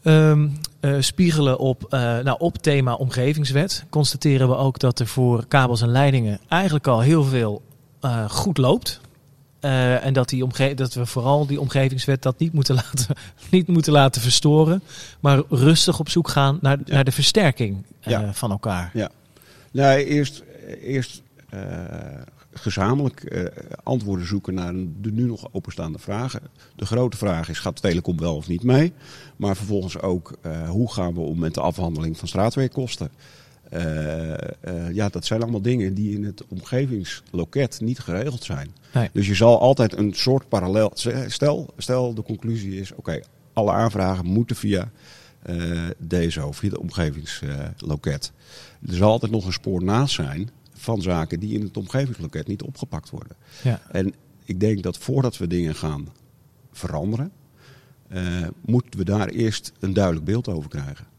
ehm, 0.04 0.48
eh, 0.80 0.96
spiegelen 1.00 1.60
op, 1.60 1.84
eh, 1.90 2.00
nou, 2.00 2.36
op 2.40 2.58
thema 2.58 2.94
omgevingswet, 2.94 3.86
constateren 3.90 4.48
we 4.50 4.56
ook 4.56 4.80
dat 4.80 5.00
er 5.00 5.08
voor 5.08 5.46
kabels 5.48 5.82
en 5.82 5.90
leidingen 5.92 6.40
eigenlijk 6.48 6.88
al 6.88 7.00
heel 7.00 7.24
veel 7.24 7.62
eh, 8.02 8.30
goed 8.30 8.58
loopt. 8.58 9.02
En 9.60 10.14
dat, 10.14 10.30
die 10.30 10.44
omge 10.44 10.74
dat 10.74 10.94
we 10.94 11.06
vooral 11.06 11.46
die 11.46 11.60
omgevingswet 11.60 12.22
dat 12.22 12.40
niet 12.40 12.54
moeten 12.54 12.76
laten, 12.84 13.16
niet 13.52 13.68
moeten 13.68 13.94
laten 13.94 14.22
verstoren, 14.22 14.82
maar 15.20 15.42
rustig 15.50 16.00
op 16.00 16.10
zoek 16.10 16.30
gaan 16.30 16.58
naar, 16.62 16.78
Ja. 16.86 16.94
naar 16.94 17.04
de 17.04 17.12
versterking 17.12 17.86
Ja. 18.00 18.34
van 18.34 18.52
elkaar. 18.52 18.92
Nee, 19.72 20.06
eerst, 20.06 20.44
eerst 20.82 21.22
eh, 21.50 21.60
gezamenlijk 22.54 23.24
eh, 23.24 23.46
antwoorden 23.84 24.28
zoeken 24.28 24.54
naar 24.54 24.74
de 25.02 25.12
nu 25.12 25.26
nog 25.26 25.48
openstaande 25.52 26.00
vragen. 26.00 26.42
De 26.76 26.86
grote 26.86 27.18
vraag 27.18 27.50
is, 27.50 27.60
gaat 27.60 27.82
Telecom 27.82 28.20
wel 28.20 28.36
of 28.36 28.48
niet 28.48 28.64
mee? 28.64 28.94
Maar 29.36 29.56
vervolgens 29.56 30.00
ook, 30.02 30.38
eh, 30.42 30.70
hoe 30.70 30.92
gaan 30.92 31.14
we 31.14 31.20
om 31.20 31.40
met 31.40 31.54
de 31.54 31.62
afhandeling 31.62 32.18
van 32.18 32.28
straatwerkkosten? 32.28 33.10
Eh, 33.70 34.92
ja, 34.94 35.10
dat 35.10 35.26
zijn 35.26 35.42
allemaal 35.42 35.62
dingen 35.62 35.94
die 35.94 36.16
in 36.16 36.24
het 36.24 36.44
omgevingsloket 36.48 37.80
niet 37.82 38.00
geregeld 38.00 38.44
zijn. 38.44 38.76
Nee. 38.94 39.10
Dus 39.14 39.28
je 39.28 39.36
zal 39.36 39.60
altijd 39.60 39.98
een 39.98 40.14
soort 40.14 40.50
parallel... 40.50 40.92
Stel, 41.28 41.74
stel 41.78 42.14
de 42.14 42.24
conclusie 42.24 42.80
is, 42.80 42.92
oké, 42.96 43.20
alle 43.54 43.72
aanvragen 43.72 44.26
moeten 44.26 44.56
via 44.56 44.92
DSO, 46.08 46.52
via 46.52 46.70
de 46.70 46.80
omgevingsloket. 46.80 48.32
er 48.88 48.96
zal 48.96 49.12
altijd 49.12 49.32
nog 49.32 49.46
een 49.46 49.54
spoor 49.54 49.84
naast 49.84 50.14
zijn 50.14 50.50
van 50.82 51.02
zaken 51.02 51.40
die 51.40 51.54
in 51.54 51.62
het 51.62 51.78
omgevingsloket 51.78 52.48
niet 52.48 52.62
opgepakt 52.62 53.10
worden. 53.10 53.36
Ja. 53.64 53.82
En 53.92 54.14
ik 54.46 54.60
denk 54.60 54.84
dat 54.84 54.98
voordat 54.98 55.38
we 55.38 55.48
dingen 55.48 55.76
gaan 55.76 56.08
veranderen, 56.72 57.32
eh, 58.08 58.24
moeten 58.66 59.00
we 59.00 59.06
daar 59.06 59.28
eerst 59.28 59.72
een 59.80 59.94
duidelijk 59.94 60.26
beeld 60.26 60.48
over 60.48 60.70
krijgen. 60.70 61.10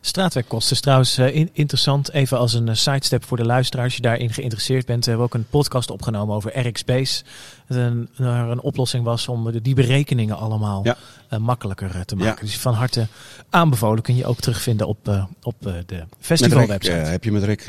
Straatwerkkosten 0.00 0.72
is 0.74 0.80
trouwens 0.80 1.18
eh, 1.18 1.34
in- 1.34 1.50
interessant. 1.52 2.10
Even 2.12 2.38
als 2.38 2.52
een 2.52 2.68
eh, 2.68 2.74
sidestep 2.74 3.24
voor 3.24 3.36
de 3.36 3.44
luisteraar. 3.44 3.84
Als 3.84 3.96
je 3.96 4.02
daarin 4.02 4.32
geïnteresseerd 4.32 4.86
bent, 4.86 5.04
we 5.04 5.10
hebben 5.10 5.26
ook 5.28 5.34
een 5.34 5.48
podcast 5.50 5.90
opgenomen 5.90 6.34
over 6.34 6.66
RxBase. 6.68 7.24
Dat 7.66 7.76
een, 7.76 8.08
een 8.16 8.60
oplossing 8.60 9.04
was 9.04 9.28
om 9.28 9.52
de- 9.52 9.62
die 9.62 9.74
berekeningen 9.74 10.36
allemaal 10.36 10.84
Ja. 10.84 10.96
Eh, 11.30 11.38
makkelijker 11.38 11.90
eh, 11.94 12.00
te 12.00 12.16
maken. 12.16 12.34
Ja. 12.34 12.40
Dus 12.40 12.58
van 12.58 12.74
harte 12.74 13.06
aanbevolen 13.50 14.02
kun 14.02 14.16
je 14.16 14.26
ook 14.26 14.40
terugvinden 14.40 14.86
op, 14.86 15.08
eh, 15.08 15.24
op 15.42 15.54
de 15.86 16.04
festivalwebsite. 16.20 16.96
heb 16.96 17.24
je 17.24 17.32
met 17.32 17.44
Rick? 17.44 17.60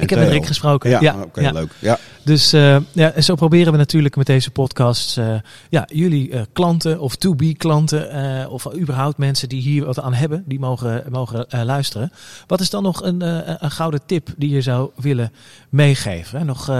Ik 0.00 0.10
heb 0.10 0.18
met? 0.18 0.28
Rick 0.28 0.46
gesproken. 0.46 0.90
Ja, 0.90 1.00
Ja, 1.00 1.22
oké, 1.22 1.40
ja. 1.40 1.52
leuk. 1.52 1.72
Ja. 1.78 1.98
Dus 2.24 2.50
ja, 2.50 3.12
en 3.12 3.24
zo 3.24 3.34
proberen 3.34 3.72
we 3.72 3.78
natuurlijk 3.78 4.16
met 4.16 4.26
deze 4.26 4.50
podcast 4.50 5.20
ja, 5.68 5.88
jullie 5.92 6.46
klanten 6.52 7.00
of 7.00 7.16
to-be 7.16 7.54
klanten 7.54 8.50
of 8.50 8.74
überhaupt 8.74 9.18
mensen 9.18 9.48
die 9.48 9.62
hier 9.62 9.84
wat 9.84 10.00
aan 10.00 10.14
hebben, 10.14 10.44
die 10.46 10.58
mogen, 10.58 11.04
mogen 11.10 11.46
luisteren. 11.64 12.12
Wat 12.46 12.60
is 12.60 12.70
dan 12.70 12.82
nog 12.82 13.02
een, 13.02 13.20
een 13.64 13.70
gouden 13.70 14.00
tip 14.06 14.28
die 14.36 14.50
je 14.50 14.60
zou 14.60 14.90
willen 14.96 15.32
meegeven? 15.68 16.46
Nog, 16.46 16.70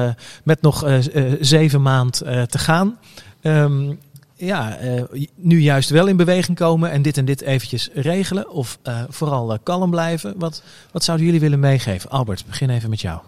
met 0.45 0.63
nog 0.63 1.01
zeven 1.41 1.83
maand 1.83 2.17
te 2.49 2.59
gaan. 2.59 2.99
Ehm, 3.45 3.93
ja, 4.37 4.77
eh, 4.77 5.03
nu 5.35 5.61
juist 5.61 5.91
wel 5.91 6.07
in 6.07 6.17
beweging 6.17 6.57
komen 6.57 6.91
en 6.91 7.03
dit 7.03 7.17
en 7.17 7.25
dit 7.25 7.41
eventjes 7.41 7.91
regelen 7.95 8.51
of 8.51 8.79
eh, 8.83 9.03
vooral 9.09 9.53
eh, 9.53 9.59
kalm 9.63 9.91
blijven. 9.91 10.39
Wat, 10.39 10.63
wat 10.93 11.05
zouden 11.05 11.27
jullie 11.27 11.41
willen 11.41 11.61
meegeven? 11.61 12.11
Albert, 12.11 12.47
begin 12.47 12.71
even 12.71 12.91
met 12.91 13.01
jou. 13.01 13.21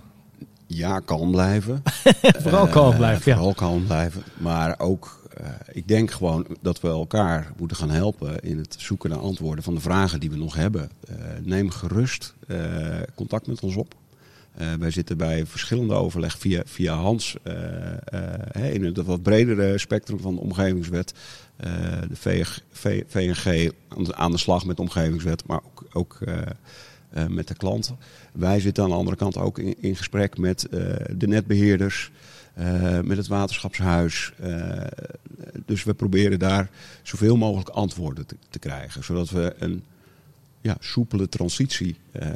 ja, 0.67 1.01
kalm 1.01 1.31
blijven. 1.31 1.83
Vooral 2.43 2.67
kalm 2.67 2.97
blijven, 2.97 3.31
ja. 3.31 3.37
Vooral 3.37 3.55
kalm 3.55 3.85
blijven. 3.87 4.23
Maar 4.37 4.79
ook, 4.79 5.29
eh, 5.37 5.47
ik 5.73 5.89
denk 5.89 6.11
gewoon 6.11 6.47
dat 6.61 6.81
we 6.81 6.89
elkaar 6.89 7.53
moeten 7.57 7.77
gaan 7.77 7.91
helpen 7.91 8.41
in 8.41 8.59
het 8.59 8.75
zoeken 8.79 9.11
naar 9.11 9.19
antwoorden 9.19 9.65
van 9.65 9.75
de 9.75 9.81
vragen 9.81 10.21
die 10.21 10.31
we 10.31 10.37
nog 10.37 10.55
hebben. 10.55 10.91
Eh, 11.09 11.15
neem 11.43 11.71
gerust 11.71 12.35
eh, 12.47 12.59
contact 13.15 13.47
met 13.47 13.61
ons 13.61 13.77
op. 13.77 13.95
Eh, 14.57 14.73
wij 14.75 14.91
zitten 14.91 15.17
bij 15.17 15.47
verschillende 15.47 15.95
overleg 15.95 16.39
via, 16.39 16.63
via 16.65 16.95
Hans 16.95 17.37
hè, 18.51 18.69
in 18.69 18.85
het 18.85 18.97
wat 18.97 19.23
bredere 19.23 19.79
spectrum 19.79 20.21
van 20.21 20.35
de 20.35 20.41
omgevingswet. 20.41 21.15
De 22.09 22.17
VG, 22.17 22.59
V- 22.71 23.03
VNG 23.07 23.71
aan 24.15 24.31
de, 24.31 24.39
slag 24.39 24.65
met 24.65 24.77
de 24.77 24.83
omgevingswet, 24.83 25.47
maar 25.47 25.61
ook, 25.65 25.85
ook 25.93 26.19
met 27.29 27.49
de 27.49 27.55
klanten. 27.55 27.97
Wij 28.33 28.61
zitten 28.61 28.85
aan 28.85 28.91
de 28.91 28.97
andere 28.97 29.17
kant 29.17 29.37
ook 29.37 29.59
in, 29.59 29.97
gesprek 29.97 30.39
met 30.39 30.67
de 31.17 31.27
netbeheerders, 31.27 32.11
eh, 32.57 33.01
met 33.01 33.17
het 33.17 33.27
waterschapshuis. 33.27 34.33
Dus 35.67 35.85
we 35.85 35.95
proberen 35.95 36.39
daar 36.39 36.71
zoveel 37.03 37.37
mogelijk 37.37 37.69
antwoorden 37.69 38.27
te 38.51 38.59
krijgen, 38.59 39.05
zodat 39.05 39.31
we 39.31 39.55
een 39.59 39.85
ja, 40.67 40.77
soepele 40.81 41.29
transitie, 41.29 41.97
eh, 42.13 42.29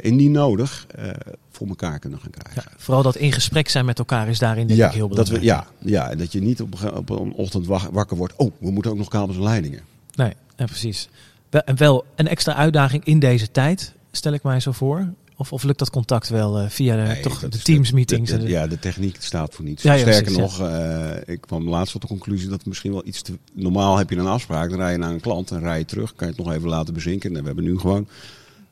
indien 0.00 0.30
nodig, 0.32 0.86
eh, 0.94 1.08
voor 1.50 1.66
elkaar 1.68 1.98
kunnen 1.98 2.18
gaan 2.20 2.30
krijgen. 2.30 2.62
Ja, 2.66 2.76
vooral 2.76 3.02
dat 3.02 3.16
in 3.16 3.32
gesprek 3.32 3.68
zijn 3.68 3.84
met 3.84 3.98
elkaar 3.98 4.28
is 4.28 4.38
daarin 4.38 4.66
denk 4.66 4.78
Ja, 4.78 4.86
ik 4.88 4.94
heel 4.94 5.08
dat 5.08 5.28
we, 5.28 5.38
belangrijk. 5.38 5.68
ja, 5.80 5.90
ja, 5.90 6.10
en 6.10 6.18
dat 6.18 6.32
je 6.32 6.40
niet 6.40 6.60
op, 6.60 6.92
op 6.94 7.10
een 7.10 7.32
ochtend 7.32 7.66
wa- 7.66 7.90
wakker 7.92 8.16
wordt. 8.16 8.34
Oh, 8.36 8.52
we 8.58 8.70
moeten 8.70 8.90
ook 8.90 8.96
nog 8.98 9.08
kabels 9.08 9.36
en 9.36 9.42
leidingen. 9.42 9.80
Nee, 10.14 10.32
ja, 10.56 10.64
precies. 10.64 11.08
Wel, 11.50 11.62
en 11.62 11.76
wel 11.76 12.04
een 12.14 12.28
extra 12.28 12.54
uitdaging 12.54 13.04
in 13.04 13.18
deze 13.18 13.50
tijd, 13.50 13.92
stel 14.10 14.32
ik 14.32 14.42
mij 14.42 14.60
zo 14.60 14.72
voor. 14.72 15.08
Of, 15.36 15.52
of 15.52 15.62
lukt 15.62 15.78
dat 15.78 15.90
contact 15.90 16.28
wel 16.28 16.58
eh, 16.58 16.68
via 16.68 16.96
de, 16.96 17.02
Nee, 17.02 17.20
toch 17.22 17.40
de 17.48 17.58
Teams 17.58 17.90
meetings? 17.92 18.30
de- 18.30 18.36
en 18.36 18.40
de- 18.42 18.46
de- 18.46 18.52
ja, 18.52 18.66
de 18.66 18.78
techniek 18.78 19.16
staat 19.22 19.54
voor 19.54 19.64
niets. 19.64 19.82
Ja, 19.82 19.92
ja, 19.92 19.98
Sterker 20.00 20.22
precies, 20.32 20.38
nog, 20.58 20.68
eh, 20.68 21.10
ik 21.26 21.40
kwam 21.40 21.68
laatst 21.68 21.92
tot 21.92 22.00
de 22.00 22.06
conclusie 22.08 22.48
dat 22.48 22.66
misschien 22.66 22.92
wel 22.92 23.02
iets 23.06 23.22
te... 23.22 23.32
Normaal 23.52 23.96
heb 23.96 24.10
je 24.10 24.16
een 24.16 24.26
afspraak, 24.26 24.70
dan 24.70 24.78
rij 24.78 24.92
je 24.92 24.98
naar 24.98 25.10
een 25.10 25.20
klant, 25.20 25.48
dan 25.48 25.58
rij 25.58 25.78
je 25.78 25.84
terug. 25.84 26.14
Kan 26.14 26.28
je 26.28 26.34
het 26.36 26.44
nog 26.44 26.54
even 26.54 26.68
laten 26.68 26.94
bezinken. 26.94 27.34
En 27.34 27.40
we 27.40 27.46
hebben 27.46 27.64
nu 27.64 27.78
gewoon 27.78 28.08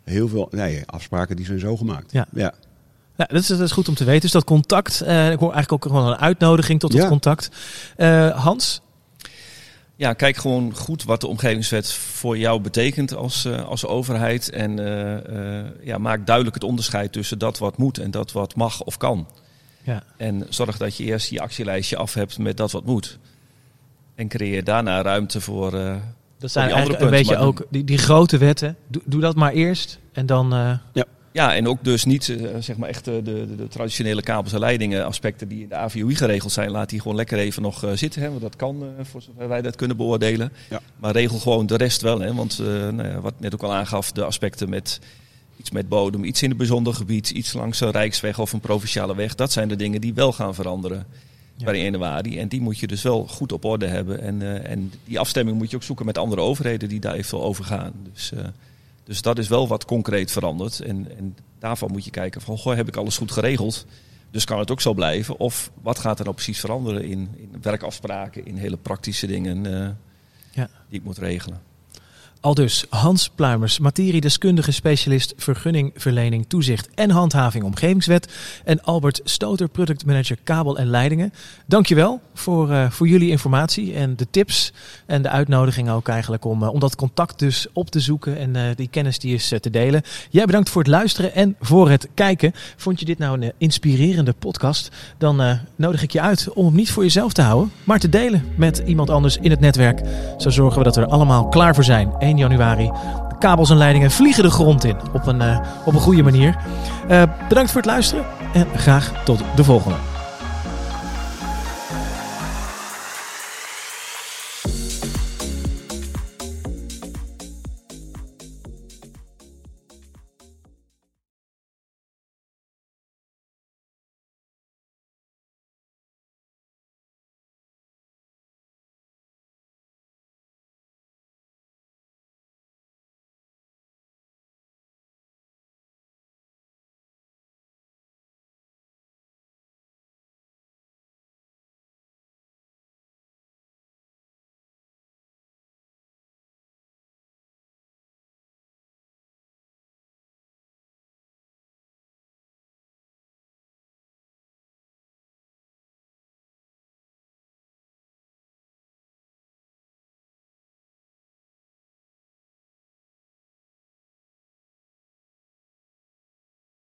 heel 0.04 0.28
veel 0.28 0.48
nee, 0.50 0.82
afspraken 0.86 1.36
die 1.36 1.46
zijn 1.46 1.58
zo 1.58 1.76
gemaakt. 1.76 2.12
Ja. 2.12 2.26
ja. 2.32 2.52
Ja, 3.16 3.24
dat 3.24 3.40
is, 3.40 3.46
dat 3.46 3.60
is 3.60 3.72
goed 3.72 3.88
om 3.88 3.94
te 3.94 4.04
weten. 4.04 4.20
Dus 4.20 4.30
dat 4.30 4.44
contact, 4.44 5.00
eh, 5.00 5.30
ik 5.30 5.38
hoor 5.38 5.52
eigenlijk 5.52 5.72
ook 5.72 5.92
gewoon 5.92 6.06
een 6.12 6.18
uitnodiging 6.18 6.80
tot 6.80 6.92
dat 6.92 7.00
Ja. 7.02 7.08
contact. 7.08 7.48
Eh, 7.96 8.28
Hans, 8.44 8.80
Ja, 10.02 10.12
kijk 10.12 10.36
gewoon 10.36 10.74
goed 10.76 11.04
wat 11.04 11.20
de 11.20 11.26
omgevingswet 11.26 11.92
voor 11.92 12.38
jou 12.38 12.60
betekent 12.60 13.14
als, 13.14 13.44
eh, 13.44 13.64
als 13.68 13.86
overheid. 13.86 14.50
En 14.50 14.78
eh, 14.78 15.60
eh, 15.60 15.66
ja, 15.82 15.98
maak 15.98 16.26
duidelijk 16.26 16.54
het 16.54 16.64
onderscheid 16.64 17.12
tussen 17.12 17.38
dat 17.38 17.58
wat 17.58 17.76
moet 17.76 17.98
en 17.98 18.10
dat 18.10 18.32
wat 18.32 18.54
mag 18.54 18.82
of 18.82 18.96
kan. 18.96 19.28
ja, 19.82 20.02
En 20.16 20.46
zorg 20.48 20.76
dat 20.76 20.96
je 20.96 21.04
eerst 21.04 21.30
je 21.30 21.40
actielijstje 21.40 21.96
af 21.96 22.14
hebt 22.14 22.38
met 22.38 22.56
dat 22.56 22.72
wat 22.72 22.84
moet. 22.84 23.18
En 24.14 24.28
creëer 24.28 24.64
daarna 24.64 25.02
ruimte 25.02 25.40
voor. 25.40 25.74
eh, 25.74 25.96
dat 26.38 26.50
zijn 26.50 26.66
die 26.66 26.74
andere 26.74 26.96
eigenlijk 26.96 27.02
een 27.02 27.08
punten, 27.08 27.10
beetje 27.10 27.34
maar 27.34 27.46
ook 27.46 27.66
die, 27.70 27.84
die 27.84 27.98
grote 27.98 28.38
wetten. 28.38 28.76
Doe, 28.86 29.02
doe 29.04 29.20
dat 29.20 29.36
maar 29.36 29.52
eerst 29.52 29.98
en 30.12 30.26
dan... 30.26 30.52
eh, 30.52 31.02
ja, 31.32 31.54
en 31.54 31.68
ook 31.68 31.84
dus 31.84 32.04
niet 32.04 32.28
eh, 32.28 32.48
zeg 32.60 32.76
maar 32.76 32.88
echt 32.88 33.04
de, 33.04 33.22
de, 33.22 33.56
de 33.56 33.68
traditionele 33.68 34.22
kabels 34.22 34.52
en 34.52 34.58
leidingen 34.58 35.04
aspecten 35.04 35.48
die 35.48 35.62
in 35.62 35.68
de 35.68 35.74
AVOI 35.74 36.14
geregeld 36.14 36.52
zijn. 36.52 36.70
Laat 36.70 36.88
die 36.88 37.00
gewoon 37.00 37.16
lekker 37.16 37.38
even 37.38 37.62
nog 37.62 37.84
eh, 37.84 37.90
zitten. 37.94 38.22
Hè, 38.22 38.28
want 38.28 38.40
dat 38.40 38.56
kan 38.56 38.82
eh, 38.82 39.04
voor 39.04 39.22
zover 39.22 39.48
wij 39.48 39.62
dat 39.62 39.76
kunnen 39.76 39.96
beoordelen. 39.96 40.52
Ja. 40.70 40.80
Maar 40.96 41.12
regel 41.12 41.38
gewoon 41.38 41.66
de 41.66 41.76
rest 41.76 42.00
wel. 42.00 42.20
Hè, 42.20 42.34
want 42.34 42.58
eh, 42.58 42.66
nou 42.66 43.08
ja, 43.08 43.20
wat 43.20 43.34
net 43.38 43.54
ook 43.54 43.62
al 43.62 43.74
aangaf, 43.74 44.12
de 44.12 44.24
aspecten 44.24 44.68
met 44.68 45.00
iets 45.56 45.70
met 45.70 45.88
bodem, 45.88 46.24
iets 46.24 46.42
in 46.42 46.50
een 46.50 46.56
bijzonder 46.56 46.94
gebied, 46.94 47.30
iets 47.30 47.52
langs 47.52 47.80
een 47.80 47.90
rijksweg 47.90 48.38
of 48.38 48.52
een 48.52 48.60
provinciale 48.60 49.14
weg. 49.14 49.34
Dat 49.34 49.52
zijn 49.52 49.68
de 49.68 49.76
dingen 49.76 50.00
die 50.00 50.14
wel 50.14 50.32
gaan 50.32 50.54
veranderen. 50.54 51.06
Ja. 51.56 51.64
Bij 51.64 51.74
1 51.74 51.84
januari. 51.84 52.38
En 52.38 52.48
die 52.48 52.60
moet 52.60 52.78
je 52.78 52.86
dus 52.86 53.02
wel 53.02 53.26
goed 53.26 53.52
op 53.52 53.64
orde 53.64 53.86
hebben. 53.86 54.20
En, 54.20 54.42
eh, 54.42 54.70
en 54.70 54.92
die 55.04 55.18
afstemming 55.18 55.58
moet 55.58 55.70
je 55.70 55.76
ook 55.76 55.82
zoeken 55.82 56.06
met 56.06 56.18
andere 56.18 56.40
overheden 56.40 56.88
die 56.88 57.00
daar 57.00 57.14
eventueel 57.14 57.42
over 57.42 57.64
gaan. 57.64 57.92
Dus, 58.12 58.32
eh, 58.32 58.44
dus 59.12 59.22
dat 59.22 59.38
is 59.38 59.48
wel 59.48 59.68
wat 59.68 59.84
concreet 59.84 60.30
veranderd. 60.32 60.80
En, 60.80 61.16
en 61.18 61.36
daarvan 61.58 61.90
moet 61.90 62.04
je 62.04 62.10
kijken 62.10 62.40
van, 62.40 62.58
goh, 62.58 62.74
heb 62.74 62.88
ik 62.88 62.96
alles 62.96 63.16
goed 63.16 63.32
geregeld? 63.32 63.86
Dus 64.30 64.44
kan 64.44 64.58
het 64.58 64.70
ook 64.70 64.80
zo 64.80 64.94
blijven? 64.94 65.38
Of 65.38 65.70
wat 65.82 65.98
gaat 65.98 66.18
er 66.18 66.24
nou 66.24 66.36
precies 66.36 66.60
veranderen 66.60 67.04
in, 67.04 67.28
in 67.36 67.54
werkafspraken, 67.62 68.46
in 68.46 68.56
hele 68.56 68.76
praktische 68.76 69.26
dingen 69.26 69.66
eh, 69.66 69.90
Ja. 70.50 70.68
die 70.88 70.98
ik 70.98 71.04
moet 71.04 71.18
regelen? 71.18 71.60
Al 72.42 72.54
dus 72.54 72.86
Hans 72.88 73.28
Pluimers, 73.28 73.78
materiedeskundige 73.78 74.72
specialist 74.72 75.34
vergunningverlening, 75.36 76.44
toezicht 76.48 76.88
en 76.94 77.10
handhaving 77.10 77.64
omgevingswet. 77.64 78.32
En 78.64 78.82
Albert 78.82 79.20
Stoter, 79.24 79.68
productmanager 79.68 80.36
kabel 80.44 80.78
en 80.78 80.86
leidingen. 80.86 81.32
Dankjewel 81.66 82.20
voor, 82.34 82.70
eh, 82.70 82.90
voor 82.90 83.08
jullie 83.08 83.30
informatie 83.30 83.94
en 83.94 84.16
de 84.16 84.26
tips 84.30 84.72
en 85.06 85.22
de 85.22 85.28
uitnodiging 85.28 85.90
ook 85.90 86.08
eigenlijk 86.08 86.44
om, 86.44 86.62
eh, 86.62 86.72
om 86.72 86.80
dat 86.80 86.96
contact 86.96 87.38
dus 87.38 87.66
op 87.72 87.90
te 87.90 88.00
zoeken 88.00 88.38
en 88.38 88.56
eh, 88.56 88.62
die 88.76 88.88
kennis 88.88 89.18
die 89.18 89.34
is 89.34 89.48
te 89.60 89.70
delen. 89.70 90.02
Jij 90.30 90.44
bedankt 90.44 90.70
voor 90.70 90.82
het 90.82 90.90
luisteren 90.90 91.34
en 91.34 91.56
voor 91.60 91.90
het 91.90 92.08
kijken. 92.14 92.52
Vond 92.76 93.00
je 93.00 93.04
dit 93.04 93.18
nou 93.18 93.40
een 93.40 93.52
inspirerende 93.58 94.32
podcast? 94.32 94.90
Dan 95.18 95.58
nodig 95.76 96.02
ik 96.02 96.12
je 96.12 96.20
uit 96.20 96.52
om 96.52 96.64
hem 96.64 96.74
niet 96.74 96.90
voor 96.90 97.02
jezelf 97.02 97.32
te 97.32 97.42
houden, 97.42 97.72
maar 97.84 97.98
te 97.98 98.08
delen 98.08 98.44
met 98.56 98.82
iemand 98.86 99.10
anders 99.10 99.36
in 99.36 99.50
het 99.50 99.60
netwerk. 99.60 100.00
Zo 100.38 100.50
zorgen 100.50 100.78
we 100.78 100.84
dat 100.84 100.96
we 100.96 101.02
er 101.02 101.08
allemaal 101.08 101.48
klaar 101.48 101.74
voor 101.74 101.84
zijn. 101.84 102.30
1 102.32 102.38
januari. 102.38 102.90
De 103.28 103.38
kabels 103.38 103.70
en 103.70 103.76
leidingen 103.76 104.10
vliegen 104.10 104.42
de 104.42 104.50
grond 104.50 104.84
in 104.84 104.96
op 105.12 105.26
een, 105.26 105.40
eh, 105.40 105.58
op 105.84 105.94
een 105.94 106.00
goede 106.00 106.22
manier. 106.22 106.56
Eh, 107.08 107.22
bedankt 107.48 107.70
voor 107.70 107.80
het 107.80 107.90
luisteren 107.90 108.24
en 108.52 108.66
graag 108.76 109.12
tot 109.24 109.42
de 109.56 109.64
volgende. 109.64 110.11